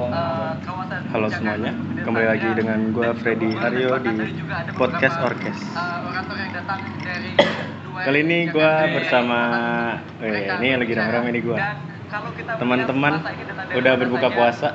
[0.00, 1.76] Halo semuanya,
[2.08, 4.32] kembali lagi dengan gue Freddy Aryo di
[4.72, 5.60] podcast Orkes.
[8.00, 9.38] Kali ini gue bersama,
[10.24, 11.58] eh, ini lagi rame-rame nih gue.
[12.56, 13.12] Teman-teman
[13.76, 14.72] udah berbuka puasa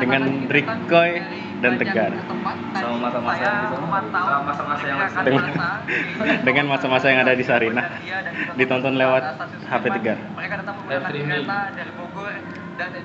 [0.00, 1.10] dengan Rikoy
[1.60, 2.12] dan Tegar.
[2.80, 5.44] sama masa-masa yang di sana sama masa-masa yang lain Dengan,
[6.48, 7.86] dengan masa-masa yang ada di Sarinah
[8.56, 9.36] ditonton lewat
[9.68, 10.16] HP Tegar.
[10.16, 11.44] Live streaming.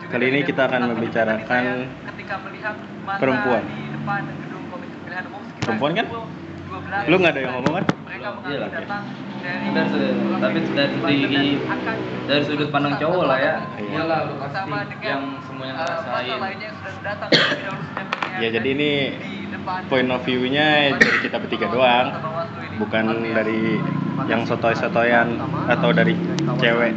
[0.08, 1.68] Kali ini kita akan membicarakan
[3.20, 3.64] perempuan.
[5.60, 6.06] Perempuan kan?
[7.12, 7.86] Lu nggak ada yang ngomong kan?
[8.16, 8.90] Iya lah, ya.
[9.76, 11.44] dari sudut tapi dari dari,
[12.26, 13.86] dari sudut pandang cowok lah ya Iya.
[13.94, 16.40] iyalah lu pasti yang semuanya ngerasain
[18.36, 18.92] Ya jadi ini
[19.88, 22.12] point of view-nya dari kita bertiga doang,
[22.76, 23.80] bukan dari
[24.28, 25.40] yang sotoy-sotoyan
[25.72, 26.20] atau dari
[26.60, 26.92] cewek.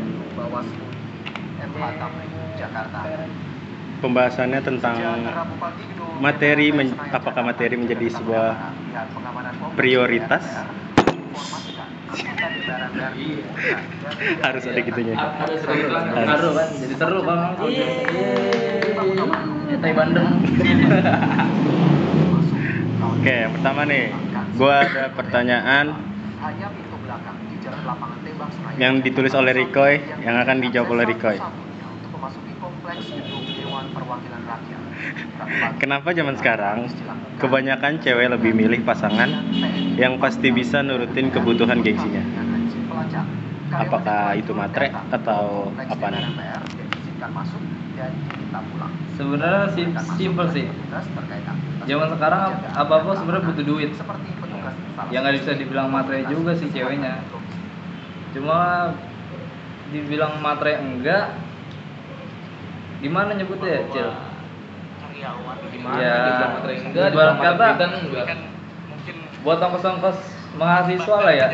[3.99, 4.97] Pembahasannya tentang
[6.23, 8.75] materi, men- apakah materi menjadi sebuah
[9.75, 10.45] prioritas?
[14.45, 15.15] Harus ada gitunya.
[15.15, 15.61] Harus.
[15.62, 17.41] seru kan jadi seru bang.
[17.69, 18.97] Yeay,
[19.79, 20.29] tai bandeng
[23.19, 24.14] Oke, yang pertama nih,
[24.55, 25.87] gua ada pertanyaan
[28.79, 31.39] yang ditulis oleh Rikoy, yang akan dijawab oleh Rikoy.
[35.77, 36.78] Kenapa zaman sekarang
[37.36, 39.28] kebanyakan cewek lebih milih pasangan
[40.00, 42.25] yang pasti bisa nurutin kebutuhan gengsinya?
[43.69, 46.25] Apakah itu matre atau apa nih?
[49.19, 50.70] sebenarnya sim simple sih
[51.91, 53.91] zaman sekarang apa apa sebenarnya butuh duit
[55.11, 57.19] yang nggak bisa dibilang matre juga sih ceweknya
[58.30, 58.92] cuma
[59.91, 61.34] dibilang matre enggak
[62.99, 64.09] gimana nyebutnya ya cil?
[65.69, 65.99] Gimana?
[65.99, 66.17] Ya,
[66.79, 68.27] enggak dibilang kata- matre enggak.
[69.39, 70.19] Buat ongkos-ongkos
[70.59, 71.47] mahasiswa lah ya?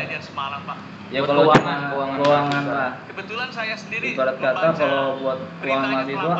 [1.13, 2.17] Ya Buat kalau keuangan, keuangan.
[2.17, 2.91] keuangan lah.
[3.05, 6.33] Kebetulan saya sendiri ibarat kata kalau buat keuangan mahasiswa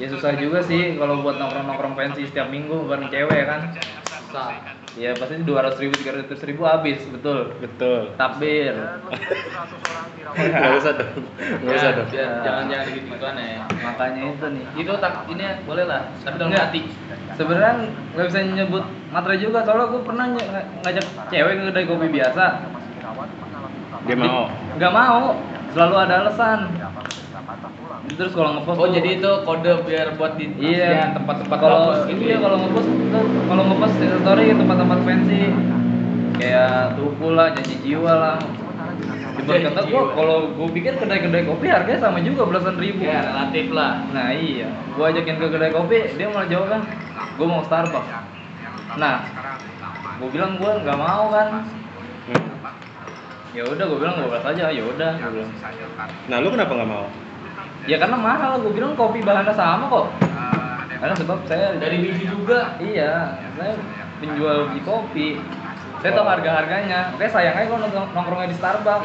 [0.00, 3.60] ya susah juga sih kalau buat nongkrong-nongkrong pensi setiap minggu bareng cewek kan?
[4.28, 4.80] Susah.
[4.92, 7.56] Ya pasti dua ratus ribu tiga ratus ribu habis betul.
[7.58, 8.12] Betul.
[8.14, 8.76] takbir.
[10.32, 11.12] Nggak usah dong.
[11.60, 12.08] Nggak usah Ya, dong.
[12.08, 13.64] biar- jangan jangan gitu gituan ya.
[13.82, 14.64] Makanya itu nih.
[14.76, 16.02] Itu tak ini ya, boleh lah.
[16.20, 16.80] Tapi dalam hati.
[17.32, 17.72] Sebenarnya
[18.12, 19.58] nggak bisa nyebut matre juga.
[19.62, 20.50] Soalnya gue pernah ng-
[20.82, 22.44] ngajak cewek ke kedai kopi biasa.
[24.02, 24.44] Dia mau.
[24.76, 25.24] nggak mau.
[25.72, 26.58] Selalu ada alasan
[28.10, 32.22] terus kalau ngepost oh jadi itu kode biar buat di iya ya, tempat-tempat kalau gitu
[32.26, 32.38] iya ya.
[32.42, 32.88] kalau ngepost
[33.46, 35.42] kalau ngepost story tempat-tempat fancy
[36.42, 38.38] kayak tuku lah janji jiwa lah
[39.32, 43.72] Ibarat kata gua kalau gua pikir kedai-kedai kopi harganya sama juga belasan ribu ya relatif
[43.72, 46.82] lah Nah iya, gua ajakin ke kedai kopi, dia malah jawab kan,
[47.40, 48.12] gua mau Starbucks.
[49.00, 49.24] Nah,
[50.20, 51.64] gua bilang gua nggak mau kan.
[52.28, 52.44] Hmm.
[53.56, 55.12] Ya udah, gua bilang gua aja, ya udah.
[55.16, 55.52] gua bilang.
[56.28, 57.06] Nah, lu kenapa nggak mau?
[57.82, 60.06] Ya karena mahal, gua bilang kopi bahannya sama kok.
[61.02, 63.74] Karena sebab saya dari biji juga iya, saya
[64.22, 65.28] penjual biji kopi.
[65.98, 67.10] Saya tahu harga harganya.
[67.18, 69.02] Kayak sayang aja kalau nongkrong- nongkrongnya di Starbucks.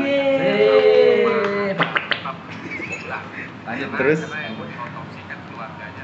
[0.00, 1.76] Yeay.
[3.66, 4.20] Lanjut Terus?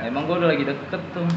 [0.03, 1.29] Emang gua udah lagi deket tuh.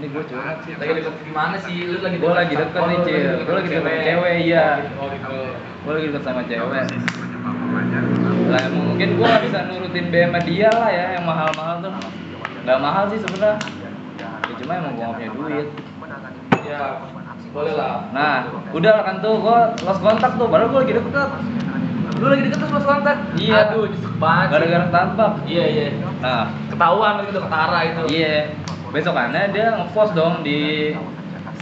[0.00, 0.72] Ini gua curhat sih.
[0.78, 3.20] lagi deket gimana sih lu lagi Gua lagi deket nih, lu Cil.
[3.20, 4.66] lagi Gua lagi deket sama cewek, iya.
[4.96, 5.36] oh gitu
[5.84, 6.84] Gue lagi deket sama cewek
[8.50, 11.92] lah emang mungkin gue gak bisa nurutin BM dia lah ya yang mahal-mahal tuh.
[12.66, 13.58] Nggak mahal sih sebenarnya.
[14.18, 15.68] Ya cuma emang gue gak punya duit.
[16.66, 16.80] Ya
[17.50, 18.10] boleh lah.
[18.14, 18.34] Nah
[18.74, 21.30] udah kan tuh gue lost kontak tuh padahal gue lagi deket
[22.20, 23.72] lu lagi deket terus lost kontak Iya.
[23.72, 25.86] aduh nyesek banget gara-gara Starbucks iya iya.
[26.20, 26.44] Nah.
[26.68, 28.34] Ketahuan gitu ketara itu iya.
[28.90, 30.92] Besokannya dia ngepost dong di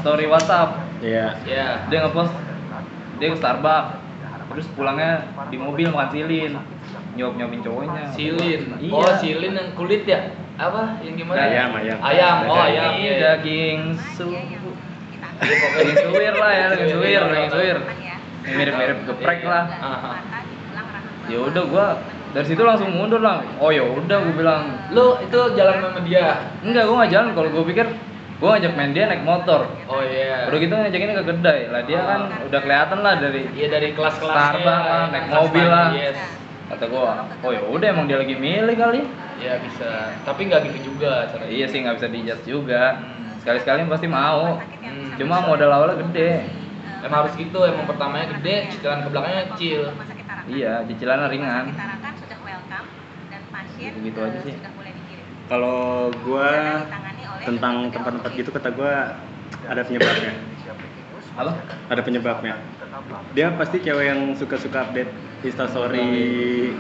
[0.00, 0.82] story WhatsApp.
[1.04, 1.36] Iya.
[1.46, 1.66] iya.
[1.86, 2.32] Dia ngepost
[3.22, 4.07] dia ke Starbucks
[4.58, 5.22] terus pulangnya
[5.54, 6.58] di mobil makan silin.
[7.14, 8.02] Nyuap nyuapin cowoknya.
[8.10, 8.62] Silin.
[8.82, 8.90] Iya.
[8.90, 10.34] oh silin yang kulit ya?
[10.58, 10.98] Apa?
[11.06, 11.38] Yang gimana?
[11.46, 11.98] Ayam, ayam.
[12.02, 12.36] ayam.
[12.50, 12.66] Oh Daging.
[12.66, 12.90] ayam.
[12.90, 13.18] Ini iya, iya.
[13.38, 13.80] daging
[14.18, 14.26] su
[15.78, 17.78] daging suwir lah ya daging suwir daging suwir.
[18.42, 19.64] Yang mirip-mirip geprek lah.
[21.30, 21.86] Ya udah gua
[22.34, 24.62] dari situ langsung mundur lah oh ya udah gua bilang.
[24.90, 26.50] Lu itu jalan sama dia?
[26.66, 27.30] Enggak gua nggak jalan.
[27.38, 27.86] Kalau gua pikir
[28.38, 29.66] gua ngajak main dia naik motor.
[29.90, 30.46] Oh iya.
[30.46, 31.60] Udah gitu ngajakin ke kedai.
[31.74, 34.62] Lah dia kan udah kelihatan lah dari iya dari kelas-kelasnya.
[34.62, 35.88] Starbucks lah, naik kelas mobil lah.
[35.94, 36.18] yes.
[36.68, 39.00] kata gua oh ya udah emang dia lagi milih kali.
[39.42, 39.90] Iya bisa.
[40.22, 42.82] Tapi nggak gitu juga caranya iya sih nggak bisa dijudge juga.
[43.00, 43.16] Hmm.
[43.42, 44.60] sekali-sekali pasti mau.
[44.60, 45.48] Hmm, cuma bisa.
[45.48, 46.32] modal awalnya gede.
[46.98, 49.80] Emang harus gitu emang pertamanya gede cicilan ke belakangnya kecil.
[50.46, 51.64] Iya cicilannya ringan.
[53.28, 54.54] dan pasien Gitu-gitu eh, aja sih.
[55.48, 56.50] Kalau gua
[57.48, 59.16] tentang tempat-tempat gitu kata gua
[59.64, 60.32] ada penyebabnya.
[61.38, 61.52] Apa?
[61.88, 62.54] Ada penyebabnya.
[63.32, 65.08] Dia pasti cewek yang suka-suka update
[65.46, 66.74] instastory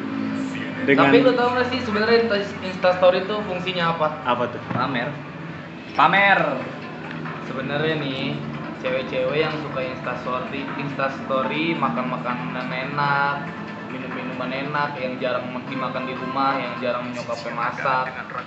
[0.84, 4.08] dengan Tapi lu tau gak sih sebenarnya Insta- Instastory itu fungsinya apa?
[4.26, 4.60] apa tuh?
[4.74, 5.08] Pamer.
[5.94, 6.40] Pamer.
[7.46, 8.36] Sebenarnya nih
[8.82, 13.36] cewek-cewek yang suka instastory, instastory makan makanan enak,
[13.88, 18.04] minum minuman enak yang jarang dimakan di rumah, yang jarang nyokapnya masak,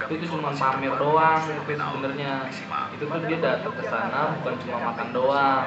[0.10, 2.34] itu tuh cuma pamer doang itu sebenarnya.
[2.94, 5.66] Itu tuh dia datang ke sana bukan cuma makan doang,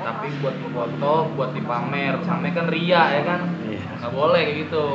[0.00, 2.14] tapi buat foto, buat dipamer.
[2.24, 3.40] Sampai kan ria ya kan?
[3.64, 3.80] Iya.
[4.00, 4.86] Nggak boleh gitu.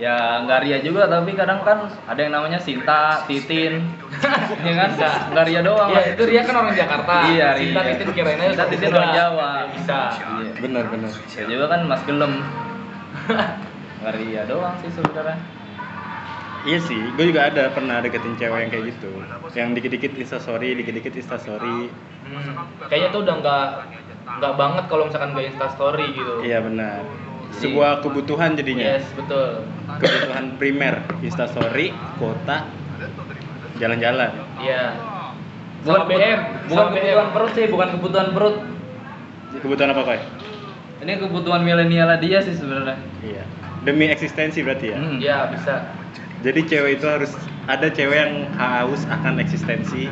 [0.00, 3.84] Ya nggak ria juga tapi kadang kan ada yang namanya Sinta, Titin,
[4.66, 4.90] ya kan?
[4.96, 5.88] Nggak nggak ria doang.
[5.92, 7.14] Iya, itu Ria kan orang Jakarta.
[7.28, 7.80] Iya, Ria.
[7.84, 9.50] Titin kirain aja Cinta orang Titin orang Jawa.
[9.76, 10.00] Bisa.
[10.16, 10.52] Iya.
[10.56, 11.12] Benar benar.
[11.36, 12.32] Ya juga kan Mas Gelem.
[14.00, 15.36] Nggak ria doang sih sebenarnya.
[16.60, 19.12] Iya sih, gue juga ada pernah deketin cewek yang kayak gitu,
[19.56, 21.88] yang dikit-dikit instastory, dikit-dikit instastory.
[22.28, 23.66] Hmm, kayaknya tuh udah nggak
[24.38, 26.34] nggak banget kalau misalkan nggak Insta Story gitu.
[26.44, 27.02] Iya benar.
[27.50, 28.96] Sebuah kebutuhan jadinya.
[28.96, 29.66] Yes, betul.
[29.98, 31.90] Kebutuhan primer, instastory,
[32.22, 32.70] kota,
[33.82, 34.30] jalan-jalan.
[34.62, 34.94] Iya.
[35.80, 37.34] Bukan Sama BM, bukan sama kebutuhan BM.
[37.34, 38.56] perut sih, bukan kebutuhan perut.
[39.64, 40.20] Kebutuhan apa koi?
[41.00, 43.00] Ini kebutuhan milenial dia sih sebenarnya.
[43.24, 43.42] Iya.
[43.88, 44.96] Demi eksistensi berarti ya.
[45.00, 45.16] Hmm.
[45.16, 45.74] Iya, bisa.
[46.44, 47.32] Jadi cewek itu harus
[47.68, 50.08] ada cewek yang haus akan eksistensi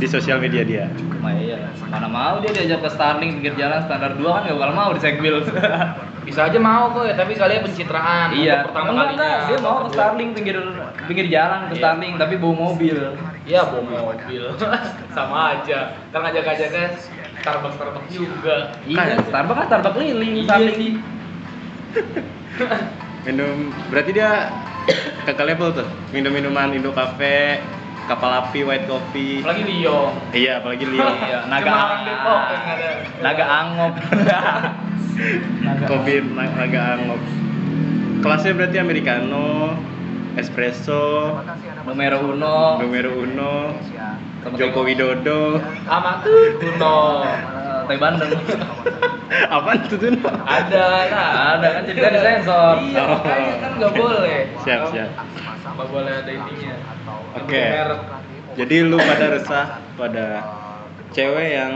[0.00, 0.84] di sosial media dia.
[1.20, 4.72] Ma iya, mana mau dia diajak ke Starling pinggir jalan standar 2 kan gak bakal
[4.72, 5.44] mau di segwil.
[6.22, 9.18] Bisa aja mau kok ya, tapi kalian pencitraan iya, untuk pertama enggak, kalinya.
[9.18, 9.94] enggak, dia mau ke Kedua.
[9.98, 10.56] Starling pinggir
[11.04, 11.80] pinggir jalan ke Iya.
[11.82, 12.98] Starling tapi bawa mobil.
[13.42, 14.42] Iya, bawa mobil.
[15.18, 15.78] Sama aja.
[16.14, 16.84] Kan ngajak-ngajaknya
[17.42, 18.56] Starbucks Starbucks juga.
[18.86, 20.76] Iya, Starbucks kan Starbucks keliling Iya Starling.
[20.78, 20.92] sih.
[23.22, 24.30] Minum berarti dia
[25.22, 25.86] kakak level tuh.
[26.10, 27.58] Minum minuman Indo Cafe,
[28.12, 29.40] kapal api, white coffee.
[29.40, 30.12] Apalagi Leo.
[30.30, 31.08] Iya, apalagi Leo.
[31.08, 32.88] Iya, naga Cuma orang Depok yang ada.
[33.18, 33.92] Naga angop.
[35.62, 37.20] naga kopi na- naga angop.
[38.22, 39.74] Kelasnya berarti americano,
[40.34, 41.34] espresso,
[41.82, 42.78] Numero uno.
[42.78, 43.74] numero uno,
[44.54, 45.58] Joko Widodo.
[45.82, 46.96] Sama tuh Kuno.
[47.82, 48.30] Eh, Teh bandeng.
[49.50, 50.12] Apaan tuh tuh?
[50.46, 51.30] Ada lah.
[51.58, 52.74] Ada kan cerita di sensor.
[52.78, 53.06] Iya, Oh.
[53.18, 54.38] makanya kan nggak boleh.
[54.62, 55.10] Siap, siap.
[55.72, 56.74] Nggak boleh ada ininya.
[57.34, 57.64] Oke.
[57.64, 58.00] Merek.
[58.52, 60.26] Jadi lu pada resah pada
[61.10, 61.72] cewek yang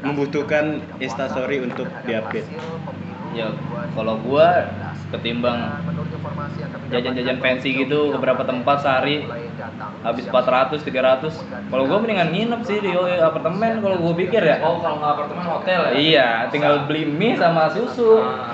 [0.00, 2.46] membutuhkan instastory untuk diupdate.
[3.32, 3.48] Ya,
[3.96, 4.68] kalau gua
[5.12, 5.58] ketimbang
[6.92, 9.24] jajan-jajan fancy gitu ke beberapa tempat sehari
[10.04, 14.60] habis 400 300 kalau gua mendingan nginep sih di apartemen kalau gua pikir ya.
[14.60, 15.92] Oh, kalau nggak apartemen hotel ya?
[15.96, 18.20] iya tinggal beli mie sama susu.
[18.20, 18.51] Ah,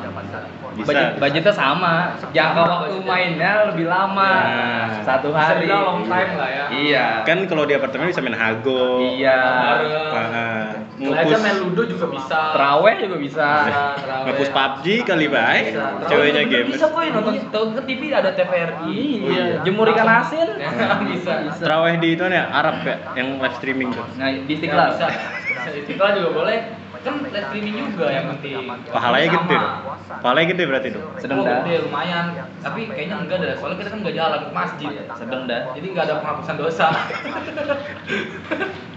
[0.78, 1.20] Bisa, budget bisa.
[1.20, 1.94] budgetnya sama
[2.30, 3.08] jangka Sama waktu budgetnya.
[3.08, 4.86] mainnya lebih lama Nah.
[5.02, 6.64] satu Bisa hari dibilang long time lah ya.
[6.72, 8.82] iya Kan kalau di apartemen bisa main hago.
[9.04, 9.40] iya
[9.78, 10.66] aja
[10.98, 12.40] ngepus main ludo juga bisa.
[12.54, 14.25] teraweh juga bisa Bisa, terawih.
[14.26, 15.64] ngepus PUBG kali baik.
[15.70, 15.86] Bisa.
[16.06, 16.69] Ceweknya game.
[16.69, 18.98] Bisa kok nonton ke TV ada TVRI.
[19.24, 20.48] Iya, jemur ikan asin.
[21.10, 21.32] bisa.
[21.46, 21.62] Bisa.
[21.62, 24.06] Terawih di itu ya Arab ya yang live streaming tuh.
[24.19, 24.52] nah di Bisa.
[24.58, 25.06] istiqlal Bisa.
[25.08, 26.58] Bisa Istiqlal juga boleh.
[26.98, 28.54] Kan live streaming juga yang penting.
[28.90, 29.38] Pahalanya Sama.
[29.38, 29.74] gede dong.
[30.18, 31.04] Pahalanya gede berarti dong.
[31.18, 31.56] Sedang Oh, dah.
[31.62, 32.24] gede lumayan.
[32.58, 33.54] Tapi kayaknya enggak dah.
[33.56, 34.90] Soalnya kita kan nggak jalan ke masjid.
[35.14, 36.86] sedang dah Jadi nggak ada penghapusan dosa.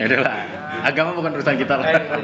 [0.01, 0.33] Ya udahlah.
[0.81, 1.85] Agama bukan urusan kita lah.
[1.85, 2.21] Eh, gitu.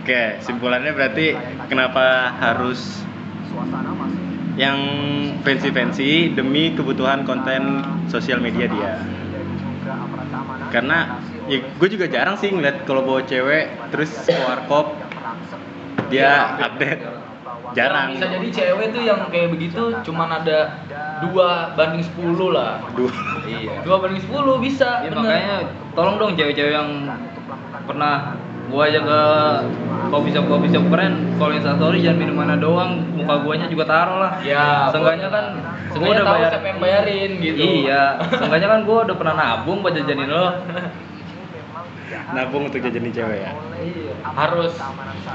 [0.00, 1.36] Oke, simpulannya berarti
[1.68, 3.04] kenapa harus
[4.56, 4.78] yang
[5.44, 9.04] fancy-fancy demi kebutuhan konten sosial media dia.
[10.72, 14.94] Karena ya gue juga jarang sih ngeliat kalau bawa cewek terus ke warkop
[16.08, 17.02] dia update.
[17.76, 18.16] Jarang.
[18.16, 20.80] Bisa jadi cewek tuh yang kayak begitu cuman ada
[21.20, 22.80] dua banding 10 lah.
[22.96, 23.12] Duh.
[23.44, 24.32] iya Dua banding 10
[24.64, 25.04] bisa.
[25.04, 25.20] Ya, bener.
[25.20, 25.56] makanya
[25.92, 27.12] tolong dong cewek-cewek yang
[27.84, 29.20] pernah gua aja ke
[30.08, 34.32] coffee shop coffee shop keren kalau instastory jangan minumannya doang muka guanya juga taruh lah
[34.44, 35.44] Ya, seenggaknya kan
[35.96, 37.60] gua udah bayar siapa yang bayarin gitu.
[37.64, 40.48] iya seenggaknya kan gua udah pernah nabung buat jajanin lo
[42.08, 43.52] Nabung untuk jajanin cewek ya.
[44.24, 44.72] harus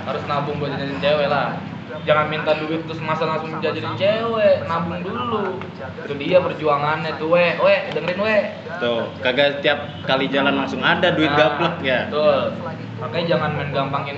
[0.04, 1.58] harus nabung buat jajanin cewek lah
[2.04, 5.62] jangan minta duit terus masa langsung jajanin cewek nabung dulu
[6.04, 8.38] itu dia perjuangannya tuh we we dengerin we
[8.82, 12.00] Tuh, kagak tiap kali jalan langsung ada duit Nah, gaplek ya.
[12.10, 12.58] betul
[13.00, 14.18] makanya jangan main gampangin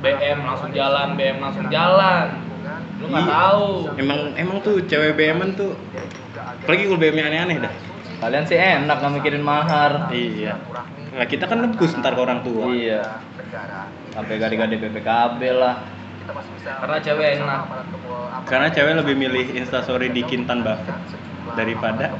[0.00, 2.26] BM langsung jalan BM langsung jalan
[3.00, 3.32] lu nggak Iya.
[3.32, 3.66] tahu
[3.96, 5.72] Emang emang tuh cewek BM tuh
[6.40, 7.72] apalagi kalau BM-nya aneh-aneh dah.
[8.20, 10.60] Kalian sih enak nggak mikirin mahar Iya.
[11.10, 12.70] Nah, kita kan nebus ntar ke orang tua.
[12.70, 13.02] iya
[14.14, 15.76] sampai gade-gade PPKB lah
[16.62, 17.62] Karena cewek enak.
[18.46, 20.94] Karena cewek lebih milih instastory di Kintan Buffet
[21.58, 22.14] daripada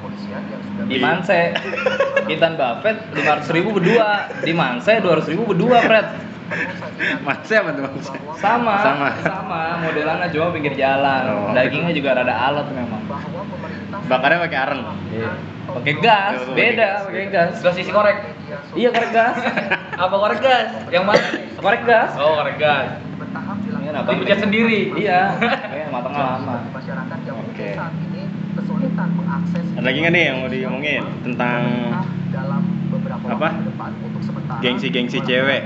[0.90, 1.54] Di Manse.
[2.26, 4.26] Kintan Buffet 500 ribu berdua.
[4.42, 6.06] Di Manse 200 ribu berdua, Fred.
[7.22, 8.06] Mas apa tuh Mas?
[8.42, 8.74] Sama.
[8.82, 9.08] Sama.
[9.22, 9.62] Sama.
[9.86, 11.22] Modelannya cuma pinggir jalan.
[11.30, 11.54] Oh.
[11.54, 13.06] Dagingnya juga rada alat memang.
[14.10, 14.82] Bakarnya pakai areng.
[15.14, 15.30] Iya.
[15.70, 17.52] Pakai gas, beda pakai gas.
[17.62, 18.16] Gas isi korek.
[18.74, 19.36] Iya korek gas.
[20.02, 20.68] Apa korek gas?
[20.90, 21.24] Yang mana?
[21.60, 22.10] Korek gas.
[22.18, 22.88] Oh, korek gas.
[23.80, 24.10] Iya, apa?
[24.10, 24.80] Dipencet sendiri.
[24.98, 25.20] Iya.
[25.38, 26.54] Kayak matangnya lama.
[27.46, 27.68] Oke.
[29.70, 31.62] Ada lagi nggak nih yang mau diomongin tentang
[33.30, 33.48] apa?
[34.60, 35.62] Gengsi-gengsi cewek.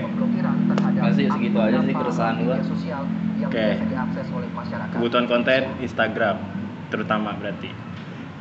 [0.95, 2.57] Masih segitu aja sih keresahan gua.
[3.45, 3.67] Oke.
[4.93, 6.37] Kebutuhan konten Instagram
[6.89, 7.84] terutama berarti.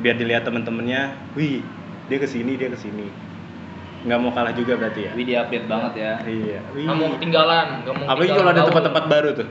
[0.04, 1.64] Biar dilihat temen-temennya, wih
[2.12, 3.08] dia ke sini dia ke sini.
[4.04, 5.12] Nggak mau kalah juga berarti ya.
[5.16, 6.14] Wih di update banget ya.
[6.28, 6.60] Iya.
[6.76, 6.84] Wih.
[6.84, 9.48] Nggak mau ketinggalan, nggak mau Apalagi kalau ada tempat-tempat baru tuh.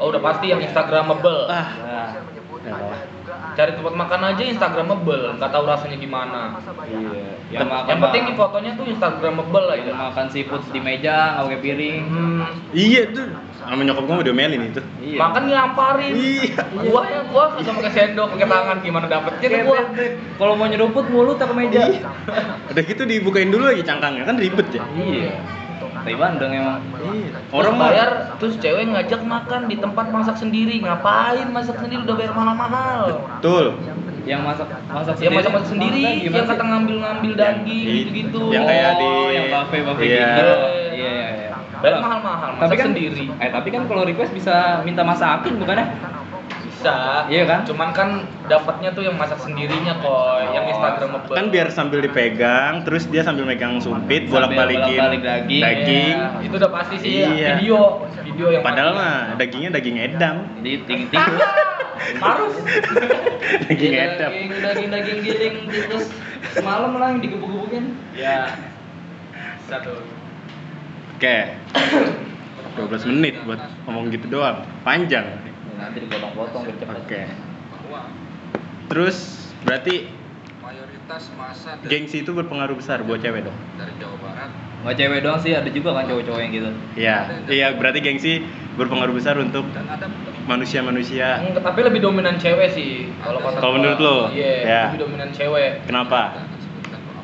[0.00, 1.46] Oh, udah pasti yang Instagramable.
[1.52, 1.68] Ah,
[2.64, 2.96] Nah, ya.
[3.54, 6.58] Cari tempat makan aja Instagramable, nggak tahu rasanya gimana.
[6.90, 7.38] iya.
[7.54, 9.92] Yang, yang penting nih fotonya tuh Instagramable yang aja.
[9.94, 12.02] makan seafood di meja, nggak pakai piring.
[12.10, 12.42] Hmm,
[12.74, 13.26] Iya tuh.
[13.62, 14.80] Sama nyokap gua udah diomelin itu.
[15.00, 15.18] Iya.
[15.22, 16.12] makan nyamparin.
[16.12, 16.60] Iya.
[16.90, 19.80] Gua ya gua kagak pakai sendok, pakai tangan gimana dapetnya tuh Kayak gua.
[20.34, 21.80] Kalau mau nyeruput mulut ke meja.
[21.86, 22.10] Iya.
[22.74, 24.82] Udah gitu dibukain dulu lagi cangkangnya kan ribet ya.
[24.98, 25.63] Iya.
[26.04, 26.80] Tai Bandeng emang.
[27.00, 27.40] Iya.
[27.48, 30.76] Orang bayar terus cewek ngajak makan di tempat masak sendiri.
[30.78, 33.00] Ngapain masak sendiri udah bayar mahal-mahal?
[33.40, 33.66] betul.
[34.24, 36.48] Yang masak masak Yang masak masak sendiri, yang sih?
[36.48, 38.40] kata ngambil-ngambil daging Yang- gitu-gitu.
[38.48, 40.16] yang kayak di Oh, yang buffet Iya.
[40.16, 40.48] gitu.
[40.94, 41.48] Iya, iya, iya.
[41.76, 43.24] Bayar mahal-mahal, masak Tapi kan sendiri.
[43.36, 45.86] Eh, tapi kan kalau request bisa minta masakin bukannya?
[46.84, 47.24] Bisa.
[47.32, 47.60] Iya kan?
[47.64, 48.08] Cuman kan
[48.44, 51.32] dapatnya tuh yang masak sendirinya kok, yang Oh, Instagramable.
[51.32, 56.16] kan biar sambil dipegang, terus dia sambil megang sumpit, bolak-balikin bolak-balik daging, daging.
[56.20, 56.44] iya.
[56.44, 57.56] itu udah pasti sih Iya.
[57.56, 57.78] video,
[58.20, 60.36] video yang Padahal mah dagingnya daging edam.
[60.60, 61.24] Di ting ting.
[62.20, 62.52] harus
[63.64, 64.30] daging Iya, edam.
[64.30, 65.56] daging daging daging giling
[65.88, 66.12] terus
[66.52, 67.96] semalam lah yang digebuk-gebukin.
[68.12, 68.52] ya
[69.64, 70.04] satu
[71.16, 71.38] Oke.
[72.76, 74.66] 12 menit buat ngomong gitu doang.
[74.82, 75.24] Panjang.
[75.74, 76.96] Ya, nanti dipotong-potong biar cepet.
[76.96, 77.20] Oke.
[78.86, 79.16] Terus
[79.60, 79.94] berarti
[80.60, 83.56] mayoritas masa dari, gengsi itu berpengaruh besar buat cewek dong.
[83.74, 84.50] dari Jawa Barat
[84.84, 86.70] Nggak cewek doang sih, ada juga kan cowok-cowok yang gitu.
[86.94, 87.16] Iya,
[87.48, 90.06] iya berarti gengsi berpengaruh besar untuk dan ada
[90.44, 91.40] manusia-manusia.
[91.40, 94.16] Tapi lebih dominan cewek sih kalau kata Kalau menurut lo?
[94.30, 94.82] iya Ya.
[94.86, 96.36] lebih dominan cewek Kenapa?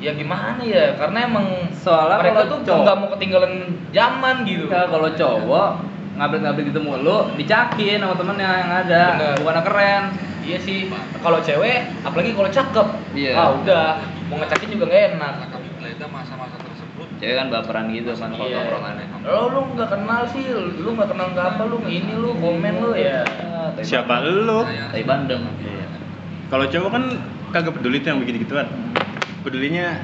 [0.01, 1.45] ya gimana ya karena emang
[1.77, 3.53] Soalnya mereka tuh cowok- nggak mau ketinggalan
[3.93, 5.71] zaman gitu Enggak, kalau cowok
[6.21, 9.03] ngabrik-ngabrik gitu mulu, dicakin sama temennya yang ada.
[9.17, 9.35] Bener.
[9.41, 10.05] Bukannya keren.
[10.41, 10.89] iya sih
[11.21, 13.37] kalau cewek apalagi kalau cakep Iya.
[13.37, 13.85] ah udah
[14.27, 18.49] mau ngecakin juga nggak enak kami menggeledah masa-masa tersebut Cewek kan baperan gitu kan kalau
[18.49, 18.57] Iya.
[18.65, 19.07] tongkrongannya.
[19.21, 20.43] lo lu nggak kenal sih
[20.81, 23.21] lu nggak kenal nggak apa lu ini lu komen lu ya
[23.71, 24.65] Tai Siapa lu?
[24.65, 25.45] Tai Bandeng.
[25.61, 25.87] Iya.
[26.49, 27.05] Kalau cowok kan
[27.53, 28.67] kagak peduli tuh yang begitu-gituan.
[29.45, 30.01] Pedulinya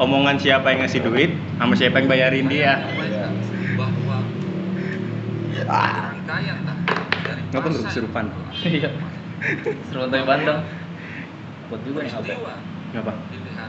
[0.00, 2.80] omongan siapa yang ngasih duit sama siapa yang bayarin dia.
[5.62, 6.10] Ah.
[6.10, 6.76] rangkaian tak
[7.22, 8.24] dari Ngapa lu kesurupan?
[8.62, 8.90] Iya.
[9.86, 10.60] Seru Tai Bandeng.
[11.66, 12.28] Kuat juga nih HP.
[12.92, 13.12] Ngapa?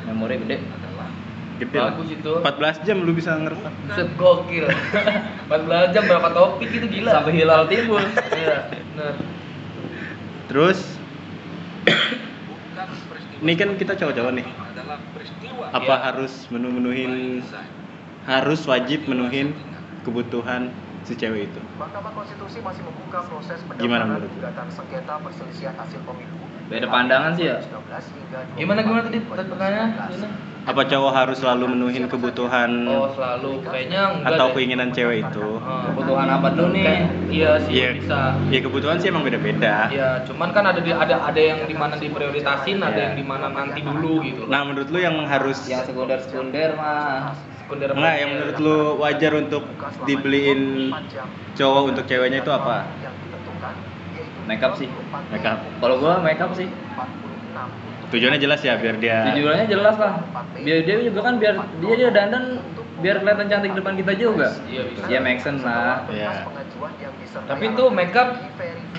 [0.06, 0.58] Memori gede.
[0.62, 1.10] adalah
[1.56, 3.74] Gede bagus itu 14 jam lu bisa ngerekam.
[3.90, 8.02] set gokil 14 jam berapa topik itu gila Sampai hilal timbul.
[8.34, 9.14] iya bener
[10.46, 10.80] Terus
[11.84, 14.46] bukan peristiwa ini kan kita cowok-cowok nih.
[14.50, 16.04] adalah peristiwa Apa Iya.
[16.04, 17.12] harus menu-menuhin
[18.24, 19.54] harus wajib menuhin
[20.02, 21.60] kebutuhan si cewek itu?
[21.76, 26.36] Mahkamah Konstitusi masih membuka proses Gimana pendaftaran gugatan sengketa perselisihan hasil pemilu.
[26.64, 27.60] Beda pandangan sih ya.
[27.60, 30.16] 2019 hingga gimana gimana tadi 24 tadi pertanyaannya 2019.
[30.16, 30.36] Gimana?
[30.64, 34.54] Apa cowok harus selalu menuhin kebutuhan oh selalu kayaknya enggak atau deh.
[34.56, 35.48] keinginan cewek itu?
[35.60, 36.86] Ah, Kebutuhan apa dulu nih?
[36.88, 37.90] kayak- iya sih Iya.
[37.94, 39.92] bisa Ya kebutuhan sih emang beda-beda.
[39.92, 43.04] Iya, cuman kan ada di, ada ada yang di mana diprioritasin, ada Iya.
[43.04, 44.48] yang di mana nanti dulu gitu.
[44.48, 49.64] Nah, menurut lu yang harus Yang sekunder-sekunder mah sekunder enggak yang menurut lu wajar untuk
[50.04, 50.92] dibeliin
[51.56, 52.86] cowok untuk ceweknya itu apa?
[53.00, 53.74] Yang ditentukan
[54.14, 54.90] yaitu Makeup sih.
[55.32, 55.60] Makeup.
[55.80, 56.68] Kalau gua makeup sih.
[56.68, 60.22] 46 Tujuannya jelas ya biar dia Tujuannya jelas lah.
[60.54, 62.62] Biar dia juga kan biar dia dia dandan
[63.02, 64.54] biar kelihatan cantik depan kita juga.
[64.70, 65.04] Iya, bisa.
[65.10, 66.06] Ya make sense lah.
[66.08, 66.46] Iya.
[67.50, 68.38] Tapi tuh makeup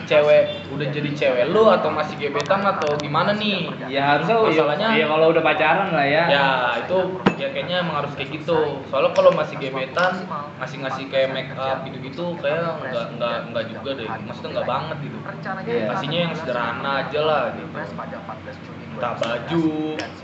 [0.04, 3.68] cewek udah jadi cewek lu atau masih gebetan atau gimana nih?
[3.87, 6.23] Ya harusnya ya, Masalahnya- ya kalau udah pacaran lah ya.
[6.26, 6.46] Ya
[6.78, 6.99] itu
[7.34, 8.58] ya kayaknya emang harus kayak gitu.
[8.87, 10.12] Soalnya kalau masih gebetan
[10.56, 14.08] ngasih ngasih kayak make up gitu-gitu kayak nggak nggak nggak juga deh.
[14.08, 15.18] Maksudnya nggak banget gitu.
[15.64, 15.84] Iya.
[15.90, 17.76] Kasihnya yang sederhana aja lah gitu.
[18.84, 19.64] Minta baju.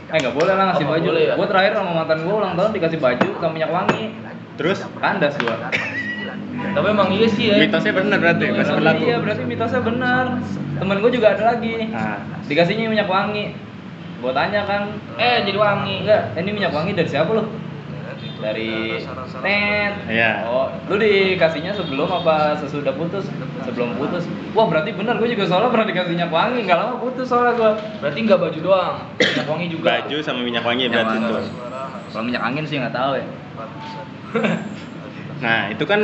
[0.07, 1.07] Eh nggak boleh lah ngasih Oh, baju.
[1.09, 1.33] boleh ya?
[1.35, 4.05] Gua terakhir sama mantan gua ulang tahun dikasih baju sama minyak wangi.
[4.51, 5.57] terus Kandas gua.
[6.71, 7.55] Tapi emang iya sih ya.
[7.57, 10.25] mitosnya bener berarti Iya, masih berlaku Iya, berarti mitosnya benar.
[10.77, 11.75] Temen gue juga ada lagi.
[11.89, 13.53] nah Dikasihnya minyak wangi.
[14.21, 14.81] Gue tanya kan,
[15.15, 16.05] Eh jadi wangi.
[16.05, 17.43] enggak, ini minyak wangi dari siapa lu?
[18.37, 18.97] Dari
[19.41, 19.93] net.
[20.09, 20.49] Iya.
[20.49, 23.29] Oh, lu dikasihnya sebelum apa sesudah putus?
[23.61, 24.25] Sebelum putus.
[24.53, 27.71] Wah, berarti benar gue juga soalnya pernah dikasih minyak wangi, enggak lama putus soalnya gue.
[28.01, 29.85] Berarti nggak baju doang, minyak wangi juga.
[29.93, 31.35] baju sama minyak wangi Minyak berarti itu
[32.11, 33.25] Kalau minyak angin sih nggak tahu ya.
[35.41, 36.01] nah itu kan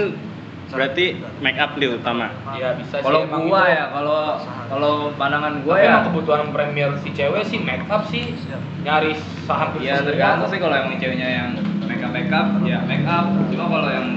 [0.67, 1.05] berarti
[1.39, 3.03] make up nih utama Iya bisa sih.
[3.05, 4.19] Kalau gua ya, kalau
[4.67, 8.35] kalau pandangan gua Tapi ya emang kebutuhan premier si cewek sih make up sih
[8.83, 9.15] nyari
[9.47, 11.49] saham Iya tergantung sih kalau yang ceweknya yang
[11.87, 13.31] make up make up ya make up.
[13.47, 14.07] Cuma kalau yang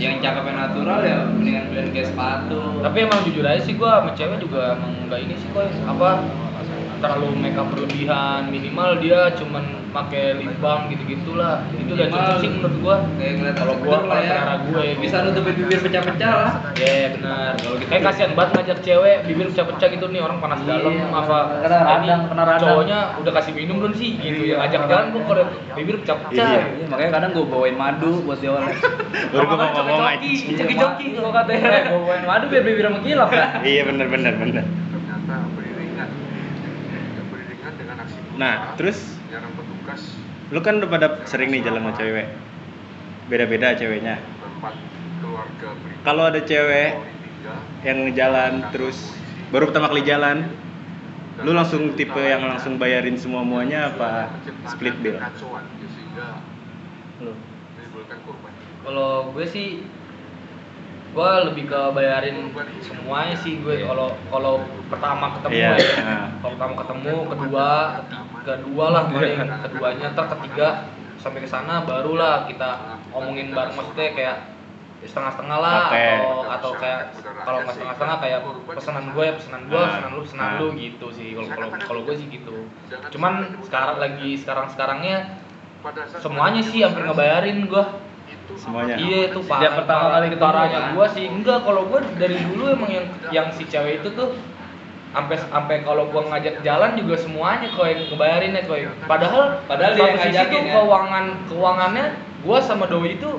[0.00, 2.80] yang cakepnya natural ya mendingan beliin kayak sepatu.
[2.80, 6.24] Tapi emang jujur aja sih gua sama cewek juga emang nggak ini sih kok apa
[7.00, 12.34] terlalu make up berlebihan minimal dia cuman pakai lip balm gitu gitulah itu udah cukup
[12.38, 14.22] sih menurut gua kayak ngeliat kalau orang gua kalau ya.
[14.30, 16.52] selera gue bisa nutupin bibir pecah-pecah lah.
[16.78, 20.58] ya benar kalau gitu kayak kasihan banget ngajak cewek bibir pecah-pecah gitu nih orang panas
[20.60, 22.62] Iya, dalam apa kena ini radang, kena radang.
[22.62, 25.94] cowoknya udah kasih minum belum sih gitu Iya, ya ngajak kena jalan kok kalau bibir
[25.98, 26.60] pecah-pecah Iya.
[26.70, 28.74] Iya, makanya kadang gua bawain madu buat dia oleh.
[29.34, 31.04] baru gua mau ngomong aja Joki-joki.
[31.18, 33.58] Gua katanya "Eh, gua bawain madu biar bibir mengkilap kan.
[33.64, 34.64] iya bener bener bener
[38.40, 39.20] Nah, terus?
[39.28, 40.02] menyerang petugas.
[40.48, 42.26] Lu kan udah pada sering nih jalan sama cewek.
[43.28, 44.16] Beda-beda ceweknya.
[44.40, 44.74] Tempat
[45.20, 46.90] keluarga berita kalau ada cewek
[47.84, 49.12] yang jalan terus
[49.52, 50.48] baru pertama kali jalan
[51.40, 54.28] lu langsung tipe yang langsung bayarin semua muanya apa
[54.68, 55.16] split bill?
[55.16, 55.64] kekacauan,
[56.12, 56.36] ya,
[57.24, 57.32] Lu.
[58.84, 59.80] kalau gue sih
[61.10, 63.82] gue lebih ke bayarin semuanya sih gue.
[63.82, 65.94] Kalau kalau pertama ketemu Iya, ya.
[66.06, 66.26] nah.
[66.38, 67.68] kalau pertama ketemu kedua
[68.46, 69.38] kedua lah paling.
[69.66, 70.68] Keduanya ntar ketiga
[71.20, 73.74] sampai ke sana barulah kita omongin bareng.
[73.74, 74.36] Maksudnya kayak
[75.00, 75.96] setengah-setengah lah Oke.
[75.96, 77.00] atau atau kayak
[77.40, 78.40] kalau nggak setengah-setengah kayak
[78.76, 81.28] pesanan gue ya pesanan gue pesanan lu pesanan lu gitu sih.
[81.34, 82.68] Kalau kalau kalau gue sih gitu.
[83.10, 83.32] Cuman
[83.66, 85.40] sekarang lagi sekarang sekarangnya
[86.20, 87.84] semuanya sih hampir ngebayarin gue
[88.60, 88.94] Semuanya.
[89.00, 90.92] Iya itu Sejak pertama kali ketemu parahnya kan?
[90.92, 94.36] gua sih enggak kalau gua dari dulu emang yang yang si cewek itu tuh
[95.10, 98.84] sampai sampai kalau gua ngajak jalan juga semuanya kok yang ngebayarin ya koi.
[99.08, 100.74] Padahal Padahal dia yang ngajakin tuh ya?
[100.76, 102.06] keuangan keuangannya
[102.44, 103.30] gua sama doi itu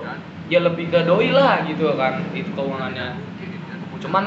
[0.51, 3.19] ya lebih ke doi lah gitu kan itu keuangannya.
[4.01, 4.23] Cuman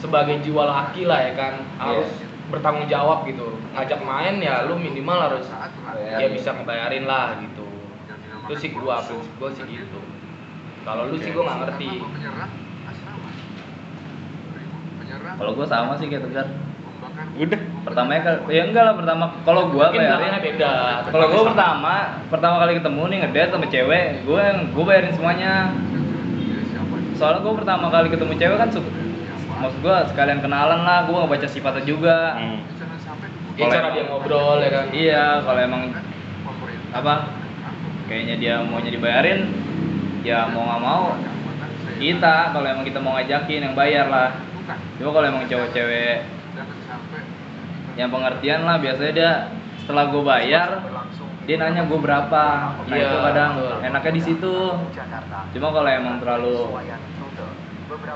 [0.00, 2.08] sebagai jiwa laki lah ya kan harus
[2.48, 3.60] bertanggung jawab gitu.
[3.76, 5.46] Ngajak main ya lu minimal harus
[6.16, 7.73] ya bisa ngebayarin lah gitu.
[8.44, 10.00] Itu sih gua prinsip gua sih gitu.
[10.84, 11.88] Kalau lu sih gua nggak ngerti.
[15.34, 16.48] Kalau gua sama sih kayak Tegar.
[17.34, 20.72] udah Pertamanya kan ya enggak lah pertama kalau gua bayarin belakangnya beda.
[21.12, 21.48] Kalau gue Sama.
[21.52, 21.94] pertama,
[22.32, 25.54] pertama kali ketemu nih ngedate sama cewek, gue yang gue bayarin semuanya.
[26.72, 28.90] siapa Soalnya gue pertama kali ketemu cewek kan, suka,
[29.60, 32.18] maksud gue sekalian kenalan lah, gue nggak baca sifatnya juga.
[32.34, 32.58] Hmm.
[33.54, 34.86] Ya, Kalau cara dia ngobrol ya kan.
[34.90, 35.82] Iya, kalau emang
[36.90, 37.14] apa,
[38.06, 39.40] kayaknya dia maunya dibayarin,
[40.24, 41.04] ya mau nggak mau
[41.94, 44.30] kita, kalau emang kita mau ngajakin yang bayar lah.
[44.98, 46.26] Cuma kalau emang cewek-cewek
[47.94, 49.32] yang pengertian lah, biasanya dia
[49.78, 50.68] setelah gue bayar,
[51.44, 52.44] dia nanya gue berapa.
[52.88, 53.76] Nah Iya, itu kadang betul.
[53.84, 54.54] enaknya di situ.
[55.54, 56.56] Cuma kalau emang terlalu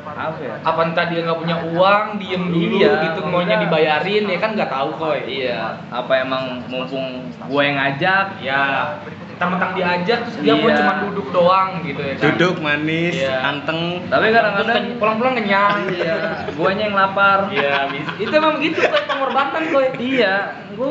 [0.09, 0.59] Apa ya?
[0.64, 4.72] Apa entah dia nggak punya uang, diem dulu Iya, gitu maunya dibayarin ya kan nggak
[4.72, 5.14] tahu kok.
[5.29, 8.42] Iya, apa emang mumpung gue yang ngajak?
[8.42, 8.96] Ya,
[9.38, 10.77] mentang-mentang diajak terus dia mau Iya.
[10.77, 12.22] cuma duduk doang gitu ya kan.
[12.27, 13.35] duduk manis Iya.
[13.40, 15.74] anteng Tapi Terus kadang-kadang ken- pulang-pulang kenyang.
[15.88, 16.14] iya,
[16.53, 17.38] guanya yang lapar.
[17.48, 19.83] Iya, bis- itu emang gitu kok pengorbanan kok.
[19.96, 20.35] Iya,
[20.72, 20.90] gue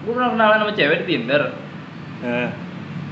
[0.00, 1.42] gue pernah kenalan sama cewek di Tinder.
[2.22, 2.48] Eh,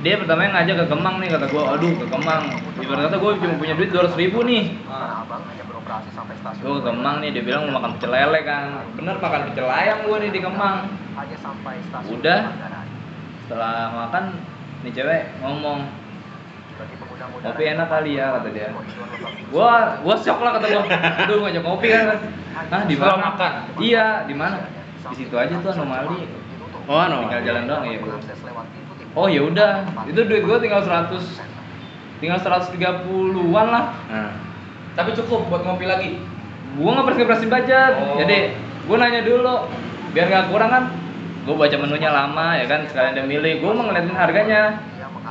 [0.01, 2.45] Dia pertama ngajak ke Kemang nih kata gue, aduh ke Kemang.
[2.77, 4.77] Ibarat kata gue cuma punya duit 200 ribu nih.
[4.83, 6.61] Tanah Abang hanya beroperasi sampai stasiun.
[6.61, 8.85] Gue ke Kemang nih, dia bilang mau makan pecel lele kan.
[8.95, 10.77] Bener makan pecel ayam gue nih di Kemang.
[11.15, 12.41] Hanya sampai stasiun Udah.
[13.41, 14.25] Setelah makan,
[14.85, 15.81] nih cewek ngomong,
[17.41, 18.69] Kopi enak kali ya, kata dia.
[19.49, 20.83] gua gua shock lah kata gua.
[21.25, 22.19] Aduh ngajak kopi kan?
[22.69, 23.17] Ah di mana?
[23.31, 23.53] makan?
[23.79, 24.67] iya di mana?
[25.09, 26.27] Di situ aja tuh anomali.
[26.85, 28.19] Oh no tinggal jalan doang ya timur.
[29.15, 29.73] oh ya udah.
[30.05, 31.15] Itu duit gua tinggal 100
[32.19, 33.85] tinggal 130-an lah.
[34.11, 34.33] Nah,
[34.95, 36.11] Tapi cukup buat ngopi lagi.
[36.75, 38.19] gua nggak persi budget Oh.
[38.19, 38.51] jadi
[38.85, 39.71] gua nanya dulu
[40.11, 40.85] biar nggak kurang kan
[41.45, 44.63] gua baca menunya lama ya kan sekalian dia milih gua mau ngeliatin harganya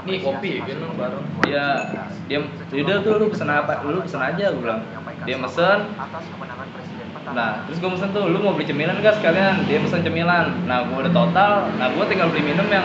[0.03, 1.21] Nih kopi, gitu bareng.
[1.45, 1.87] dia
[2.27, 2.39] dia
[2.81, 4.81] udah tuh lu pesen apa lu pesen aja gua bilang
[5.23, 7.33] dia mesen atas kemenangan Presiden petang.
[7.37, 9.63] Nah, terus gue pesen tuh, lu mau beli cemilan gak sekalian?
[9.71, 10.67] Dia pesen cemilan.
[10.67, 11.71] Nah, gue udah total.
[11.79, 12.83] Nah, gue tinggal beli minum yang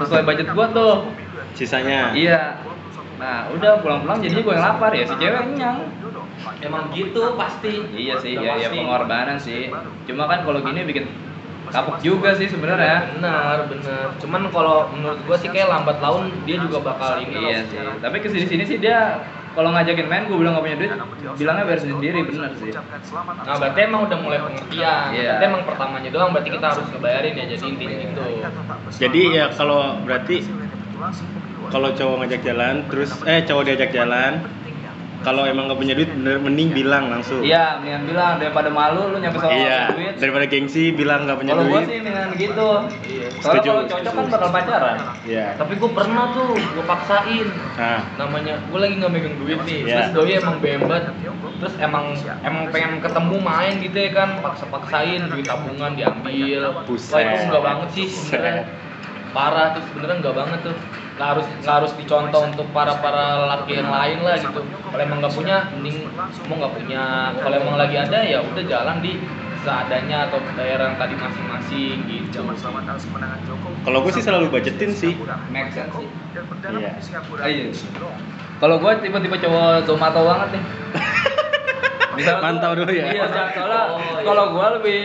[0.00, 0.94] sesuai budget gue tuh.
[1.50, 2.62] sisanya Iya.
[3.20, 5.78] nah udah pulang-pulang jadinya gue yang lapar ya si cewek kenyang
[6.64, 9.68] emang gitu pasti iya sih ya, ya pengorbanan sih
[10.08, 11.04] cuma kan kalau gini bikin
[11.70, 13.18] kapok juga sih sebenarnya.
[13.18, 14.06] Benar benar.
[14.18, 17.78] Cuman kalau menurut gua sih kayak lambat laun dia juga bakal ini iya sih.
[18.02, 20.92] tapi ke sini sini sih dia kalau ngajakin main gue bilang gak punya duit
[21.34, 22.70] bilangnya bayar sendiri bener sih.
[23.42, 25.10] nah berarti emang udah mulai pengertian.
[25.10, 25.26] Iya.
[25.34, 28.22] berarti emang pertamanya doang berarti kita harus ngebayarin ya jadi intinya itu
[29.00, 30.36] Jadi ya kalau berarti
[31.70, 34.32] kalau cowok ngajak jalan terus eh cowok diajak jalan
[35.20, 37.44] kalau emang nggak punya duit bener mending bilang langsung.
[37.44, 40.14] iya mendingan bilang daripada malu lu nyampe sama Iya, duit.
[40.16, 41.86] daripada gengsi bilang nggak punya kalau gue duit.
[41.86, 42.68] sih mendingan gitu.
[43.40, 44.96] Soalnya Setuju, kalau cocok kan bakal pacaran.
[45.24, 45.46] Iya.
[45.56, 47.46] tapi gua pernah tuh gua paksain.
[47.76, 49.78] Nah, namanya gue lagi nggak megang duit nih.
[49.84, 49.94] Iya.
[49.96, 51.02] terus doi emang bembat
[51.60, 52.04] terus emang
[52.40, 54.28] emang pengen ketemu main gitu ya kan.
[54.40, 56.60] Paksa-paksain duit tabungan diambil.
[56.88, 57.12] Buset.
[57.12, 58.64] wah itu enggak banget sih sebenarnya.
[59.30, 60.74] Parah tuh sebenarnya enggak banget tuh
[61.20, 65.20] nggak harus nggak harus dicontoh untuk para para laki yang lain lah gitu kalau emang
[65.20, 66.08] nggak punya mending
[66.48, 67.02] mau nggak punya
[67.36, 69.20] kalau emang lagi ada ya udah jalan di
[69.60, 72.40] seadanya atau daerah yang tadi masing-masing gitu
[73.84, 75.12] kalau gue sih selalu budgetin sih.
[75.52, 76.08] make sense sih
[76.72, 76.90] Iya.
[77.44, 77.64] Iya.
[78.56, 80.62] Kalau gue tipe-tipe cowok zomato banget nih.
[82.16, 83.06] Misalnya Mantau dulu ya?
[83.08, 83.80] Iya, soalnya
[84.24, 85.00] kalau gue lebih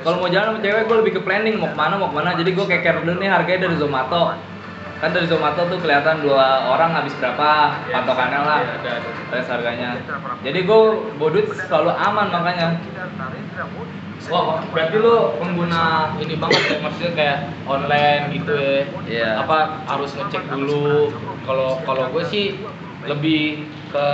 [0.00, 2.30] kalau mau jalan sama cewek gue lebih ke planning mau ke mana mau ke mana.
[2.36, 4.36] Jadi gue keker dulu nih harganya dari zomato.
[5.00, 8.60] Kan dari zomato tuh kelihatan dua orang habis berapa patokannya lah.
[8.60, 8.90] Iya, ada,
[9.32, 9.38] ada.
[9.48, 9.90] Harganya.
[10.44, 10.80] Jadi gue
[11.16, 12.76] bodut selalu aman makanya.
[14.28, 18.80] Wah, berarti lu pengguna ini banget ya, maksudnya kayak online gitu ya.
[19.08, 19.30] Iya.
[19.40, 21.08] Apa harus ngecek dulu.
[21.48, 22.60] Kalau kalau gue sih
[23.08, 24.06] lebih ke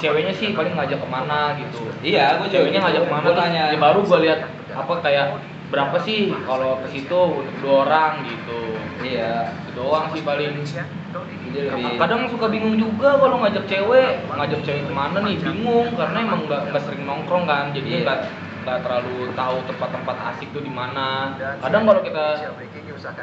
[0.00, 1.84] ceweknya sih paling ngajak ke mana gitu.
[2.00, 3.62] Iya, gue Ceweknya ngajak ke mana Gue tanya.
[3.68, 4.40] ya baru gue lihat
[4.72, 5.26] apa kayak
[5.68, 8.60] berapa sih kalau ke situ untuk dua orang gitu.
[9.04, 9.52] Iya.
[9.68, 10.64] Itu doang sih paling.
[10.64, 11.96] Jadi lebih.
[12.00, 16.40] Kadang suka bingung juga kalau ngajak cewek, ngajak cewek ke mana nih bingung karena emang
[16.48, 18.04] nggak nggak sering nongkrong kan, jadi Iya.
[18.04, 18.18] nggak
[18.58, 21.32] nggak terlalu tahu tempat-tempat asik tuh di mana.
[21.64, 22.26] Kadang kalau kita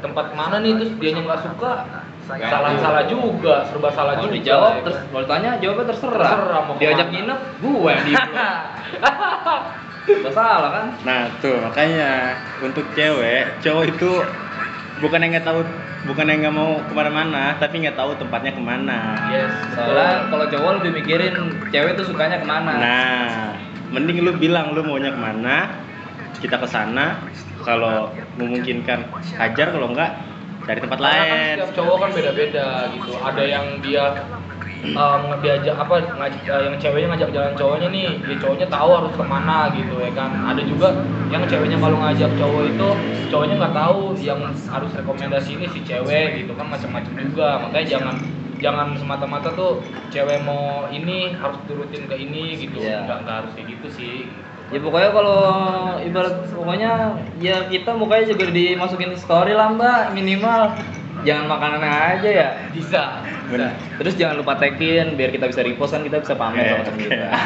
[0.01, 1.73] tempat mana nih terus dia nggak suka,
[2.25, 4.34] salah salah juga, serba salah juga.
[4.34, 6.29] dijawab terus kalau tanya jawabnya terserah.
[6.34, 8.05] Terserah, mau Diajak nginep, gue yang
[10.06, 10.86] di Gak salah kan?
[11.02, 14.12] Nah tuh makanya untuk cewek, cowok itu
[15.02, 15.60] bukan yang nggak tahu,
[16.08, 19.00] bukan yang nggak mau ke mana-mana, tapi nggak tahu tempatnya ke mana.
[19.34, 21.34] Yes, Soalnya kalau cowok lebih mikirin
[21.74, 22.72] cewek tuh sukanya ke mana.
[22.80, 23.30] Nah,
[23.91, 25.74] mending lu bilang lu maunya ke mana,
[26.39, 27.20] kita ke sana.
[27.65, 29.10] Kalau memungkinkan
[29.41, 30.22] hajar, kalau enggak
[30.65, 31.56] cari tempat Karena kan lain.
[31.58, 33.12] setiap cowok kan beda-beda gitu.
[33.22, 34.04] Ada yang dia
[34.93, 39.13] um, diajak apa ngaj- eh, yang ceweknya ngajak jalan cowoknya nih, dia cowoknya tahu harus
[39.17, 40.32] ke mana gitu ya kan.
[40.45, 40.88] Ada juga
[41.34, 42.89] yang ceweknya kalau ngajak cowok itu
[43.32, 47.48] cowoknya nggak tahu yang harus rekomendasi ini si cewek gitu kan macam-macam juga.
[47.65, 48.15] Makanya jangan
[48.62, 52.80] jangan semata-mata tuh cewek mau ini harus turutin ke ini gitu.
[52.84, 53.04] Iya.
[53.10, 54.15] Nggak nggak harus kayak gitu sih.
[54.74, 55.39] Ya pokoknya kalau
[56.02, 56.91] ibarat pokoknya
[57.38, 60.74] ya kita mukanya juga dimasukin story lah mbak minimal
[61.25, 63.25] jangan makanan aja ya Bisa.
[63.45, 63.73] Benar.
[63.97, 67.27] terus jangan lupa tagin biar kita bisa repost kan kita bisa pamer sama temen kita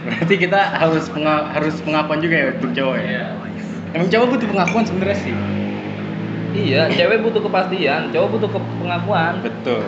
[0.00, 3.04] Berarti kita harus penga- harus pengakuan juga ya untuk cowok ya.
[3.04, 3.24] Iya.
[3.92, 5.34] Emang cowok butuh pengakuan sebenarnya sih.
[6.50, 9.86] iya cewek butuh kepastian cowok butuh ke pengakuan Betul.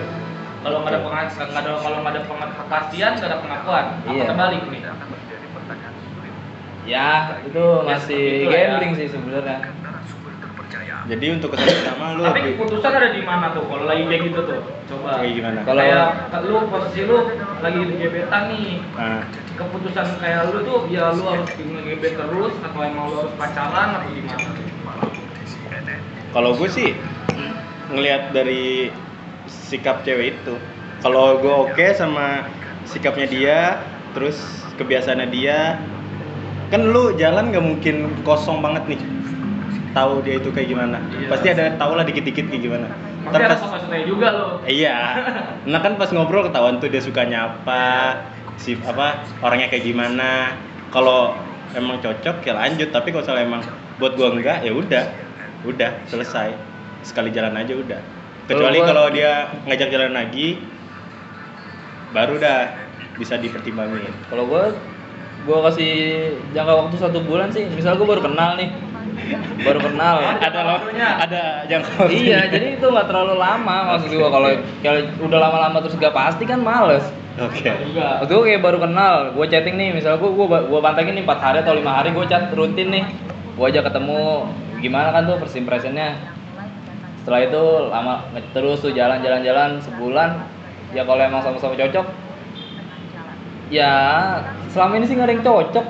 [0.63, 3.85] Kalau nggak ada pengakuan, nggak ada kalau nggak ada pengakuan, nggak ada pengakuan.
[3.99, 4.25] Apa Iya.
[4.29, 4.81] terbalik nih?
[6.83, 7.09] ya
[7.47, 8.67] itu masih gitu lah ya.
[8.75, 9.57] gambling sih sebenarnya
[11.03, 13.65] Jadi untuk kesan pertama lu Tapi keputusan ada di mana tuh?
[13.67, 15.19] Kalau lagi kayak gitu tuh, coba.
[15.19, 15.59] kayak gimana?
[15.67, 17.17] Kalau- Kayak lu posisi lu
[17.59, 18.79] lagi di gebetan nih.
[18.95, 23.89] Nah, Keputusan kayak lu tuh ya lu harus ngegebet terus atau emang lu harus pacaran
[23.99, 24.51] atau gimana?
[26.33, 26.97] kalau gue sih
[27.93, 28.89] ngelihat dari
[29.47, 30.57] sikap cewek itu.
[31.05, 32.49] Kalau gue oke sama
[32.89, 33.59] sikapnya dia,
[34.17, 34.41] terus
[34.81, 35.77] kebiasaannya dia,
[36.73, 39.01] kan lu jalan nggak mungkin kosong banget nih.
[39.93, 40.99] Tahu dia itu kayak gimana?
[41.13, 41.29] Iya.
[41.29, 42.89] Pasti ada tahu lah dikit-dikit kayak gimana.
[43.23, 44.47] Tapi ada pas- suka-sukanya juga lo.
[44.65, 44.97] Iya.
[45.71, 48.19] Nah kan pas ngobrol ketahuan tuh dia sukanya apa,
[48.59, 50.59] si apa orangnya kayak gimana.
[50.91, 51.37] Kalau
[51.73, 53.63] emang cocok ya lanjut, tapi kalau misalnya emang
[53.97, 55.05] buat gua enggak ya udah,
[55.63, 56.51] udah selesai.
[57.07, 58.01] Sekali jalan aja udah.
[58.51, 60.59] Kecuali kalau dia ngajak jalan lagi,
[62.11, 62.75] baru dah
[63.17, 64.11] bisa dipertimbangin.
[64.29, 64.73] kalau gua
[65.45, 65.93] gua kasih
[66.53, 68.69] jangka waktu satu bulan sih misal gua baru kenal nih
[69.63, 70.17] baru kenal.
[70.43, 74.29] Ada lo, ada jangka iya jadi itu nggak terlalu lama maksud gua.
[74.31, 74.49] Kalau
[74.83, 77.07] kalau udah lama-lama terus gak pasti kan males.
[77.41, 77.73] Oke.
[78.29, 79.33] Gua kayak baru kenal.
[79.33, 82.27] Gua chatting nih misal gua gua gua pantengin nih 4 hari atau lima hari gua
[82.27, 83.05] chat rutin nih.
[83.55, 84.51] Gua ajak ketemu.
[84.83, 86.19] Gimana kan tuh first impressionnya?
[87.23, 88.15] Setelah itu lama
[88.51, 90.43] terus tuh jalan-jalan-jalan sebulan
[90.91, 92.05] ya kalau emang sama-sama cocok
[93.73, 93.95] ya
[94.69, 95.87] selama ini sih nggak ada yang cocok.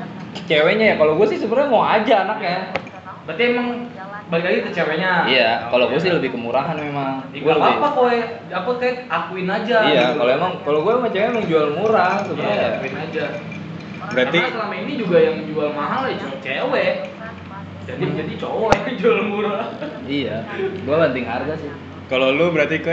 [0.49, 2.73] Ceweknya ya kalau gue sih sebenarnya mau aja anaknya
[3.23, 3.69] berarti emang
[4.27, 5.13] balik lagi ke ceweknya.
[5.29, 7.23] Iya kalau gue sih lebih kemurahan memang.
[7.31, 8.17] Ya, gue gak lebih apa kowe
[8.51, 10.19] apa kayak akuin aja iya gitu.
[10.19, 12.69] kalau emang kalau gue sama cewek emang jual murah Iya, sebenarnya.
[12.75, 13.25] akuin aja.
[14.03, 16.95] Berarti karena selama ini juga yang jual mahal ya cuma cewek.
[17.83, 19.65] Jadi jadi cowok yang jual murah.
[20.07, 20.37] Iya
[20.83, 21.71] gue banting harga sih.
[22.11, 22.93] Kalau lu berarti kau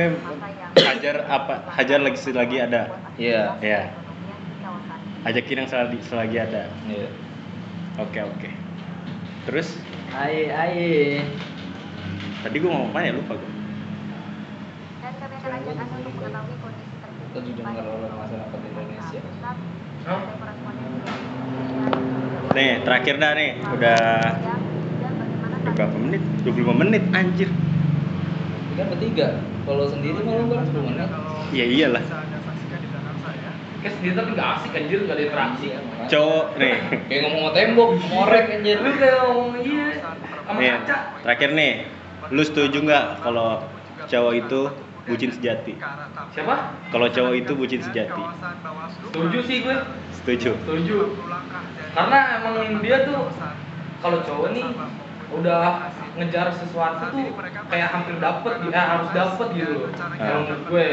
[0.78, 1.66] hajar apa?
[1.74, 2.94] Hajar lagi selagi ada.
[3.18, 3.58] iya.
[3.60, 3.82] Ya.
[5.20, 6.72] Ajakin yang selagi, selagi ada.
[6.88, 7.10] iya.
[8.00, 8.50] Oke oke.
[9.44, 9.76] Terus
[10.18, 10.90] aye aye
[12.42, 13.52] tadi gua ngomong apa ya lupa gua.
[15.00, 19.20] Dan kami akan ajak Anda untuk mengetahui kondisi terkini Kita didengar oleh masyarakat Indonesia.
[20.10, 20.22] Hah?
[22.50, 24.00] Nih terakhir dah nih udah
[25.78, 26.22] berapa menit?
[26.44, 27.50] 25 menit anjir.
[27.50, 29.28] Ini kan bertiga
[29.64, 31.10] kalau sendiri malu kan 10 menit
[31.50, 32.04] Iya iyalah.
[33.80, 35.66] Kayak sendiri tapi gak asik anjir gak ada interaksi
[36.08, 36.76] Cowok nih.
[37.06, 39.86] kayak ngomong sama tembok ngorek anjir lu kayak ngomong iya
[40.42, 41.74] sama Nih, kaca terakhir nih.
[42.30, 43.50] Lu setuju nggak kalau
[44.06, 44.62] cowok itu
[45.06, 45.74] bucin sejati?
[46.30, 46.56] siapa
[46.88, 48.22] Kalau cowok itu bucin sejati.
[49.06, 49.78] setuju sih gue
[50.14, 50.52] Setuju.
[50.60, 50.98] setuju
[51.90, 53.32] karena emang dia tuh
[54.00, 54.68] kalau cowok nih
[55.30, 57.26] udah ngejar sesuatu tuh
[57.66, 60.88] kayak hampir dapet gitu, eh, harus dapet gitu loh kalau menurut gue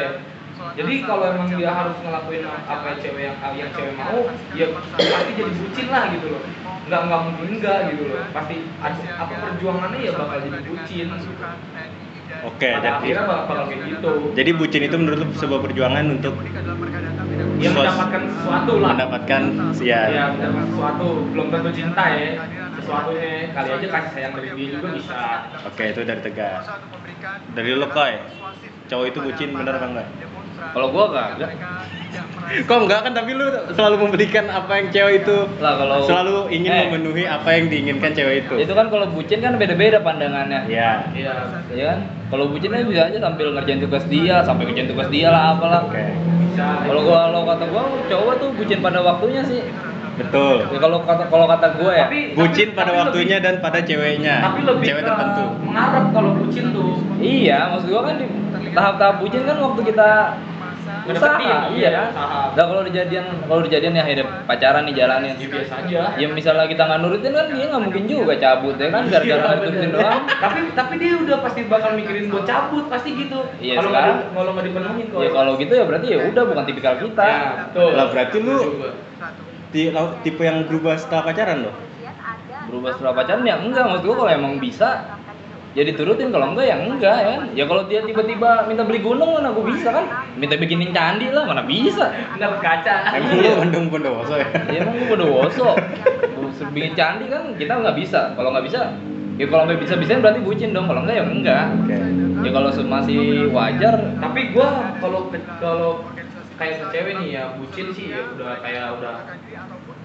[0.56, 4.18] jadi kalau emang dia harus ngelakuin apa yang cewek yang yang cewek mau
[4.56, 6.42] ya pasti jadi bucin lah gitu loh.
[6.86, 8.20] Nggak nggak mungkin enggak gitu loh.
[8.32, 11.08] Pasti ada apa perjuangannya ya bakal jadi bucin
[12.44, 14.12] Oke, pada jadi bakal, kayak gitu.
[14.36, 16.34] Jadi bucin itu menurut sebuah perjuangan untuk
[17.56, 18.90] ya Sos- mendapatkan sesuatu lah.
[18.92, 19.42] mendapatkan
[19.80, 20.00] ya.
[20.12, 20.24] Ya.
[20.36, 21.08] mendapatkan sesuatu.
[21.32, 22.28] Belum tentu cinta ya.
[22.76, 23.32] Sesuatunya.
[23.56, 25.20] Kali aja kasih sayang dari dia juga bisa.
[25.64, 26.64] Oke, itu dari tegas.
[27.56, 28.12] Dari lu Koy.
[28.86, 30.08] Cowok itu bucin bener apa enggak?
[30.70, 31.52] Kalau gua kagak
[32.46, 36.70] Kok enggak kan tapi lu selalu memberikan apa yang cewek itu lah kalau selalu ingin
[36.70, 38.54] Eh, memenuhi apa yang diinginkan cewek itu.
[38.56, 41.10] itu kan kalau bucin kan beda-beda pandangannya Ya.
[41.10, 41.34] iya
[41.68, 45.28] ya kan kalau bucin kan bisa aja sambil ngerjain tugas dia sampai ngerjain tugas dia
[45.28, 46.06] lah apalah Oke.
[46.46, 49.60] bisa kalau gua kalau kata gua cowok tuh bucin pada waktunya sih
[50.16, 50.56] Betul.
[50.64, 53.78] ya kalau kata kalau kata gua ya Tapi- Bucin pada tapi waktunya lebih- dan pada
[53.82, 54.34] ceweknya.
[54.40, 55.44] tapi lebih cewek tertentu.
[55.60, 58.26] mengharap kalau bucin tuh iya maksud gua kan di
[58.76, 60.10] tahap-tahap bucin kan waktu kita
[61.06, 62.10] usaha Ngedeketin, iya iya, kan
[62.58, 65.34] nah kalau dijadian kalau dijadian ya akhirnya pacaran nih jalanin.
[65.38, 66.02] Ya biasa aja.
[66.18, 69.54] Ya misalnya kita nggak nurutin kan dia nggak mungkin juga cabut ya kan gara-gara Iya,
[69.62, 69.88] bener.
[69.94, 70.22] doang.
[70.26, 73.38] Tapi tapi dia udah pasti bakal mikirin buat cabut pasti gitu.
[73.62, 75.20] Iya, kalau nggak sekarang- kalau nggak dipenuhin kok.
[75.22, 77.22] Ya kalau gitu ya berarti ya udah bukan tipikal kita.
[77.24, 77.90] Ya betul.
[77.94, 78.66] Lah, berarti lu-
[80.22, 81.74] tipe yang berubah setelah pacaran loh.
[82.66, 85.06] berubah setelah pacaran ya enggak maksud gua kalau emang bisa
[85.76, 87.36] ya diturutin kalau enggak ya enggak ya.
[87.52, 90.08] Ya kalau dia tiba-tiba minta beli gunung mana gua bisa kan?
[90.40, 92.16] Minta bikinin candi lah mana bisa?
[92.40, 94.48] Nggak kaca Emang lu bandung bondowoso ya?
[94.72, 95.68] ya emang gua udah woso
[96.32, 97.52] Gua bikin candi kan?
[97.60, 98.32] Kita nggak bisa.
[98.32, 98.80] Kalau nggak bisa
[99.36, 100.88] ya kalau nggak bisa bisa berarti bucin dong.
[100.88, 101.66] Kalau enggak ya enggak.
[101.84, 101.96] Oke.
[102.40, 103.20] ya kalau masih
[103.52, 103.94] wajar.
[104.16, 105.28] Tapi gua kalau
[105.60, 105.90] kalau
[106.56, 108.16] kayak ke cewek nih ya bucin sih.
[108.16, 109.14] Ya udah kayak udah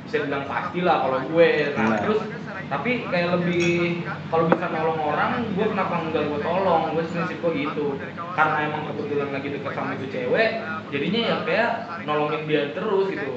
[0.02, 1.50] bisa bilang pasti lah kalau gue.
[1.72, 2.00] Nah Nah.
[2.00, 2.22] terus
[2.68, 4.00] tapi kayak lebih
[4.32, 6.82] kalau bisa nolong orang gue kenapa enggak gue tolong?
[6.92, 7.88] Gue prinsip gue gitu.
[8.32, 10.50] Karena emang kebetulan lagi deket sama itu cewek
[10.88, 11.70] jadinya ya kayak
[12.04, 13.32] nolongin dia terus gitu.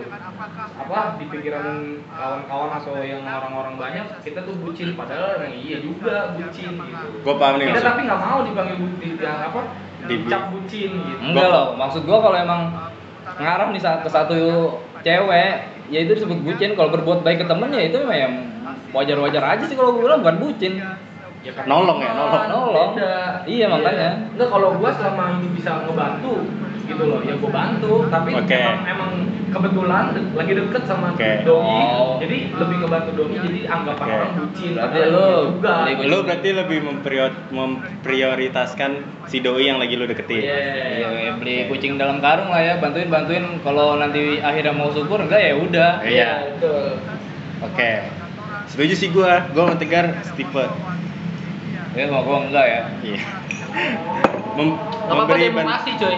[0.75, 1.67] Apa di pikiran
[2.09, 4.95] kawan-kawan atau yang orang-orang banyak kita tuh bucin.
[4.95, 7.07] Padahal emang iya juga bucin gitu.
[7.23, 7.91] Gua paham nih kita maksud.
[7.91, 9.61] tapi nggak mau dipanggil bucin yang apa
[10.05, 11.21] Di- dicap bucin gitu.
[11.23, 12.61] Enggak loh maksud gua kalau emang
[13.35, 14.39] ngarah nih sa- ke satu
[15.03, 18.35] cewek ya itu disebut bucin kalau berbuat baik ke temen ya itu memang yang
[18.97, 20.75] wajar-wajar aja sih kalau gue bilang bukan bucin
[21.45, 22.45] Ya kan Nolong ya, nolong.
[22.49, 22.91] Nolong.
[22.97, 23.45] Beda.
[23.45, 24.33] Iya, makanya.
[24.33, 26.49] Enggak kalau gua selama ini bisa ngebantu
[26.89, 28.09] gitu loh, ya gua bantu.
[28.09, 28.57] Tapi Oke.
[28.57, 29.13] emang, emang
[29.55, 31.31] kebetulan lagi deket sama Oke.
[31.43, 32.19] doi, Oh.
[32.19, 33.35] jadi lebih ngebantu doi.
[33.37, 34.17] Jadi anggapan Oke.
[34.17, 34.71] orang bucin.
[34.75, 35.75] Berarti lu iya juga.
[36.05, 38.91] Lu berarti lebih memprior- memprioritaskan
[39.25, 40.43] si doi yang lagi lu deketin.
[40.43, 40.59] Iya.
[40.59, 43.45] Iya, ya, beli kucing dalam karung lah ya, bantuin bantuin.
[43.61, 45.91] Kalau nanti akhirnya mau syukur enggak ya udah.
[46.03, 46.31] Iya.
[46.53, 46.99] betul.
[47.63, 47.91] Oke.
[48.67, 49.47] Setuju sih gua.
[49.51, 50.67] Gua sama Tegar setipe.
[51.95, 52.81] Ya mau gua enggak ya.
[53.01, 53.21] Iya.
[54.55, 55.71] Mem- apa-apa, memberi ban-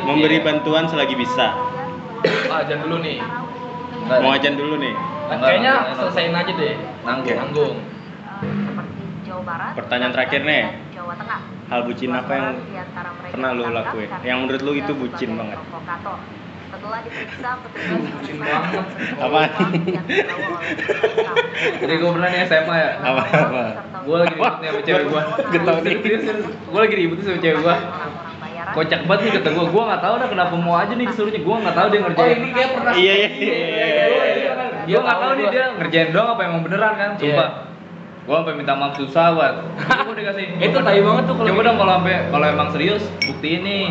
[0.05, 0.45] memberi Iya.
[0.45, 1.76] bantuan selagi bisa.
[2.47, 3.19] Ah, jangan dulu nih.
[4.07, 4.95] Mau ajan dulu nih.
[5.27, 6.75] Enggak, Kayaknya selesaiin aja deh.
[7.03, 7.37] Nanggung.
[7.37, 7.77] Nanggung.
[8.37, 10.65] seperti Jawa Barat, Pertanyaan terakhir nih.
[10.93, 11.41] Jawa Tengah.
[11.67, 12.47] Hal bucin apa yang
[13.27, 14.09] pernah lu ditangkap lakuin?
[14.23, 15.59] Yang menurut lu diduga itu bucin banget?
[15.59, 16.19] provokator.
[16.67, 18.71] Setelah diperiksa, petugas Bucin banget.
[19.17, 19.63] tersangka.
[21.77, 22.91] Jadi gua pernah nih SMA ya.
[23.01, 23.63] Apa apa?
[24.03, 25.23] Gue lagi ribut nih sama cewek gue
[26.67, 27.77] gue lagi ribut nih sama cewek gue.
[28.77, 31.41] Kocak banget nih kata gue gue nggak tahu dah kenapa mau aja nih disuruhnya.
[31.41, 32.37] Gue nggak tahu dia Oh ngerjain.
[32.37, 32.93] ini kayak pernah.
[32.93, 33.87] Iya iya iya iya.
[34.85, 34.85] iya.
[34.85, 37.11] gue nggak tahu nih dia ngerjain doang apa emang beneran kan.
[37.17, 37.21] Iya.
[37.25, 37.49] sumpah
[38.27, 39.57] gue sampai minta maaf susah banget
[40.05, 40.47] gue dikasih.
[40.69, 43.87] Itu tai banget tuh kalau coba dong kalau sampai kalau emang serius buktiin nih.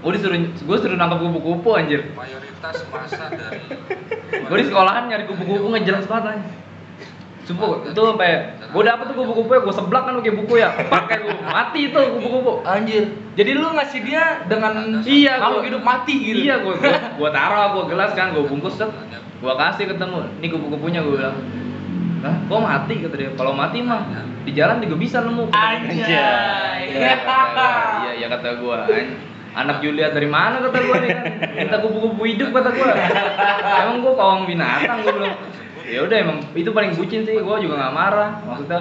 [0.00, 2.00] Gue disuruh gue suruh nangkap kupu-kupu anjir.
[2.16, 3.60] Mayoritas masa dari
[4.30, 6.69] gue di sekolahan nyari kupu-kupu nggak jelas banget anjir
[7.48, 11.16] Sumpah, itu sampai gue dapet tuh kupu-kupu ya, gue seblak kan pakai buku ya, pakai
[11.24, 12.52] gue mati itu kupu-kupu.
[12.62, 13.04] Anjir.
[13.34, 16.46] Jadi lu ngasih dia dengan Iya, gua- hidup mati gitu.
[16.46, 16.74] Iya, gue
[17.16, 18.92] gue, taruh, gue gelas kan, gue bungkus set,
[19.40, 21.36] gue kasih ketemu, ini kupu-kupunya gue bilang.
[22.20, 23.30] Nah, kok mati kata dia.
[23.32, 24.04] Kalau mati mah
[24.44, 25.48] di jalan juga bisa nemu.
[25.48, 26.92] Anjay.
[26.92, 27.40] Iya, kata,
[28.04, 28.78] iya, iya kata gue.
[29.50, 31.24] Anak Julia dari mana kata gue nih kan?
[31.56, 32.92] Minta kupu-kupu hidup kata gue.
[33.82, 35.34] Emang gue pawang binatang gue bilang.
[35.90, 38.30] Ya udah emang itu paling bucin sih, gue juga nggak marah.
[38.40, 38.78] Maksudnya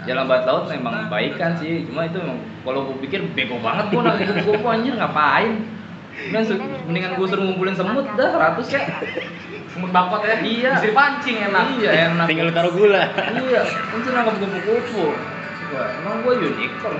[0.00, 4.00] jalan bawah laut memang baikan sih, cuma itu emang kalau gue pikir bego banget gue
[4.00, 5.52] nangkep kupu-kupu anjir ngapain?
[6.20, 8.82] Mendingan, mendingan gue suruh ngumpulin semut dah 100 ya.
[9.70, 10.36] Semut bakot ya.
[10.36, 10.70] Iya.
[10.76, 11.64] Bisa dipancing enak.
[11.80, 12.26] Iya enak.
[12.28, 13.02] Tinggal lu taruh gula.
[13.16, 15.04] Iya, kan sih nangkep kupu-kupu.
[15.70, 16.98] Wah, emang gue unicorn.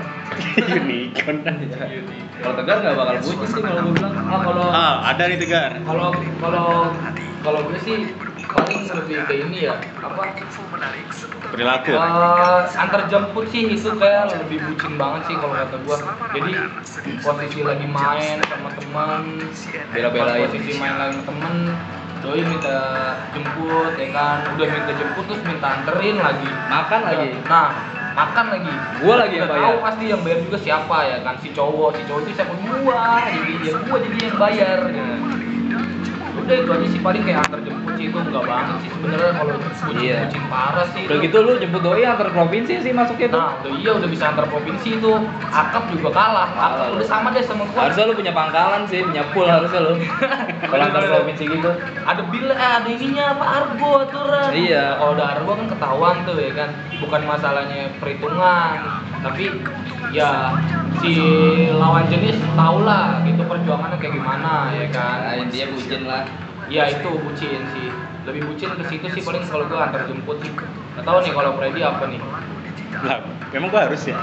[0.56, 1.36] Unicorn.
[2.40, 4.12] Kalau tegar nggak bakal bucin sih kalau gue bilang.
[4.16, 5.70] Ah, kalau Ah, ada nih Tegar.
[5.82, 6.66] kalau kalau
[7.42, 7.96] kalau gue sih
[8.42, 10.22] paling lebih ke ini ya apa
[11.50, 11.90] Perilaku.
[11.90, 15.96] Eh, antar jemput sih itu kayak lebih bucin banget sih kalau kata gua
[16.30, 16.50] jadi
[17.18, 19.22] posisi lagi main sama teman
[19.90, 20.46] Bela-belain.
[20.46, 21.54] posisi main lagi sama temen
[22.20, 22.78] doi minta
[23.32, 27.28] jemput ya kan udah minta jemput terus minta anterin lagi Makan lagi.
[27.44, 27.68] nah
[28.12, 29.64] makan lagi Gua lagi yang bayar.
[29.64, 33.00] tahu pasti yang bayar juga siapa ya kan si cowok si cowok itu siapa gua
[33.26, 35.08] jadi ya gua jadi yang bayar ya.
[36.50, 39.54] Udah itu aja sih paling kayak antar jemput sih itu enggak banget sih sebenarnya kalau
[39.54, 40.18] bucin Iya.
[40.50, 41.24] parah sih Udah itu.
[41.30, 43.38] gitu lu jemput doi antar provinsi sih masuknya tuh.
[43.38, 45.12] Nah, udah iya udah bisa antar provinsi itu.
[45.46, 46.48] Akap juga kalah.
[46.50, 47.86] Akap udah sama deh sama gua.
[47.86, 49.92] Harusnya lu punya pangkalan sih, punya pool harusnya lu.
[50.70, 51.70] Kalau antar provinsi gitu.
[52.02, 54.50] ada bil eh, ada ininya apa argo aturan.
[54.50, 54.84] Iya.
[54.98, 56.68] Kalau udah argo kan ketahuan tuh ya kan.
[56.98, 58.76] Bukan masalahnya perhitungan,
[59.22, 59.44] tapi
[60.10, 60.50] ya
[60.98, 61.14] si
[61.70, 65.16] lawan jenis tau lah gitu perjuangannya kayak gimana ya kan.
[65.22, 66.22] Nah, intinya bucin lah.
[66.66, 67.88] Ya itu bucin sih.
[68.26, 70.50] Lebih bucin ke situ sih paling kalau gua antar jemput sih.
[70.98, 72.20] Gak tahu nih kalau Freddy apa nih.
[73.00, 73.18] Lah,
[73.54, 74.18] memang gua harus ya.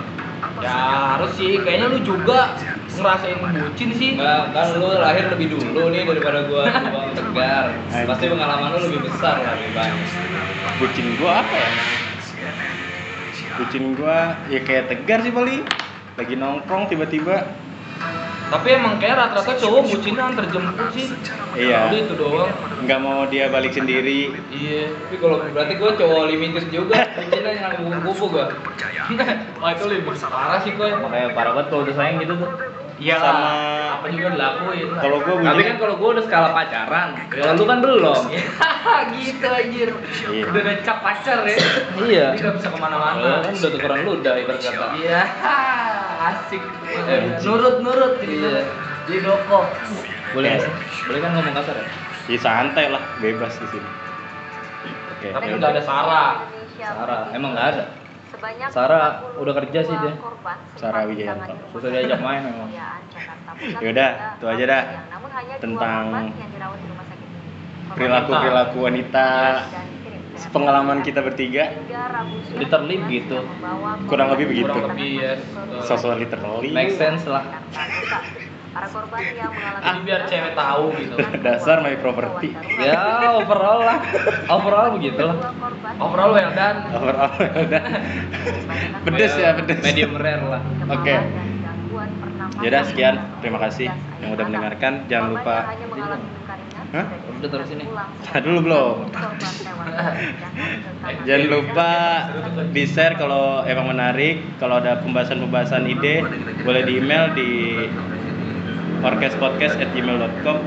[0.61, 0.77] Ya
[1.17, 2.53] harus sih, kayaknya lu juga
[2.93, 4.09] ngerasain bucin sih.
[4.15, 7.65] Enggak, kan lu lahir lebih dulu nih daripada gua Bang Tegar.
[8.05, 9.97] Pasti pengalaman lu lebih besar lah, lebih banyak.
[10.77, 11.69] Bucin gua apa ya?
[13.57, 15.65] Bucin gua ya kayak Tegar sih paling.
[16.17, 17.45] Lagi nongkrong tiba-tiba
[18.47, 21.11] Tapi emang kayak rata-rata cowok bucinnya antar jemput sih.
[21.57, 21.91] Iya.
[21.91, 22.51] Udah itu doang.
[22.87, 24.31] nggak mau dia balik sendiri.
[24.47, 24.87] Iya.
[24.87, 28.45] Tapi kalau berarti gua cowok limited juga, bucinnya yang kupu-kupu gua.
[29.61, 30.95] Wah itu lebih parah sih koi.
[30.95, 32.51] Makanya parah banget kalau udah sayang gitu tuh.
[32.97, 34.01] Iya Sama-.
[34.01, 34.87] Apa juga dilakuin.
[34.89, 35.01] lah.
[35.03, 38.21] Kalau gua Tapi kan kalau gua udah skala pacaran, kalau lu kan belum.
[39.19, 39.89] gitu anjir.
[40.31, 40.43] Iya.
[40.47, 41.57] Udah ada cap pacar ya.
[41.99, 42.25] Iya.
[42.31, 43.31] Jadi nggak bisa Lu ke mana-mana.
[43.43, 44.87] kan udah tukeran ludah ibarat kata.
[45.03, 45.21] Iya.
[46.27, 46.63] Asik.
[47.43, 48.61] Nurut-nurut jadi Iya.
[49.07, 49.59] jadi doko.
[50.35, 50.73] Boleh sih?
[51.07, 51.85] Boleh kan ngomong kasar ya?
[52.27, 53.89] ya santai lah, bebas di sini.
[55.15, 55.27] Oke.
[55.31, 55.81] Tapi ya nggak ada.
[55.81, 56.31] Sarah.
[56.77, 57.83] Sarah, emang nggak ada.
[58.27, 60.13] Sebanyak Sarah 42 udah kerja sih dia.
[60.75, 61.53] Sarah Wijayanto.
[61.71, 62.69] Susah diajak main sakit emang.
[62.69, 64.83] Kejayaan Jakarta Pusat Yaudah, itu aja dah.
[65.57, 67.39] Tentang korban yang dirawat di rumah sakit ini.
[67.87, 69.27] Korban Perilaku perilaku wanita,
[69.71, 69.96] ke
[70.53, 71.73] pengalaman kita bertiga.
[72.55, 73.41] Literally begitu.
[73.41, 74.69] membawa Kurang lebih begitu.
[74.69, 75.33] Kurang lebih ya.
[75.83, 76.71] Sosok literally.
[76.71, 77.43] Make sense lah.
[78.77, 81.15] Para korban yang mengalami Jadi biar cewek tahu gitu.
[81.45, 82.53] Dasar my property.
[82.77, 83.97] Ya overall lah,
[84.53, 85.49] overall begitu lah.
[85.97, 86.77] Overall well done.
[86.93, 87.83] Overall udah.
[89.01, 89.81] Pedes ya, pedes.
[89.81, 90.61] Medium rare lah.
[90.93, 91.15] Oke.
[92.61, 93.89] Yaudah sekian, terima kasih
[94.21, 95.09] yang udah mendengarkan.
[95.09, 95.55] Jangan lupa
[96.95, 97.05] Hah?
[97.39, 97.83] Udah terus ini.
[97.83, 98.95] Nah, dulu belum.
[101.27, 101.91] Jangan lupa
[102.71, 104.39] di share kalau emang menarik.
[104.55, 106.23] Kalau ada pembahasan-pembahasan ide,
[106.63, 107.49] boleh di email di
[109.03, 110.57] orkespodcast@gmail.com.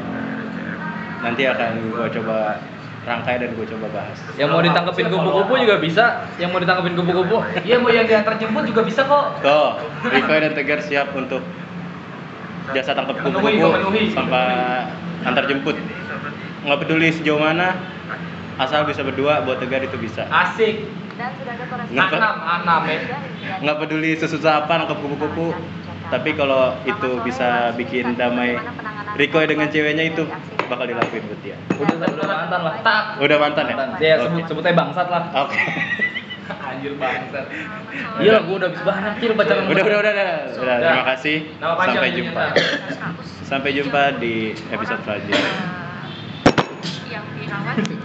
[1.24, 2.60] Nanti akan gue coba
[3.08, 4.18] rangkai dan gue coba bahas.
[4.36, 6.04] Yang mau ditangkepin kupu-kupu juga bisa.
[6.36, 7.36] Yang mau ditangkepin kupu-kupu.
[7.68, 9.40] Iya mau yang diantar jemput juga bisa kok.
[9.40, 9.70] Tuh,
[10.04, 11.40] Riko dan Tegar siap untuk
[12.76, 13.72] jasa tangkap kupu-kupu
[14.12, 14.84] sampai
[15.24, 15.76] antar jemput.
[16.60, 17.72] Nggak peduli sejauh mana,
[18.60, 20.28] asal bisa berdua buat Tegar itu bisa.
[20.28, 20.84] Asik.
[21.16, 22.98] Dan sudah ada koresponden Nggak, Anam, anam ya.
[23.60, 25.52] Nggak peduli sesusah apa nangkap kupu-kupu,
[26.08, 28.56] tapi kalau itu bisa bikin damai
[29.20, 30.24] Riko dengan ceweknya itu
[30.70, 31.56] bakal dilakuin buat dia.
[31.76, 32.74] Udah udah mantan lah.
[32.80, 33.02] Tak.
[33.20, 33.74] Udah mantan ya?
[33.76, 33.98] Mantan.
[34.00, 34.24] Ya Oke.
[34.30, 35.22] sebut sebutnya bangsat lah.
[35.44, 35.58] Oke.
[36.70, 37.46] Anjir bangsat.
[38.22, 40.30] Iya lah, gua udah habis banyak Cil baca Udah, udah, udah, udah, udah.
[40.62, 40.76] Udah.
[40.78, 41.36] Terima kasih.
[41.58, 42.44] Sampai jumpa.
[43.44, 44.34] Sampai jumpa di
[44.70, 45.79] episode selanjutnya.
[47.50, 47.99] Thank you.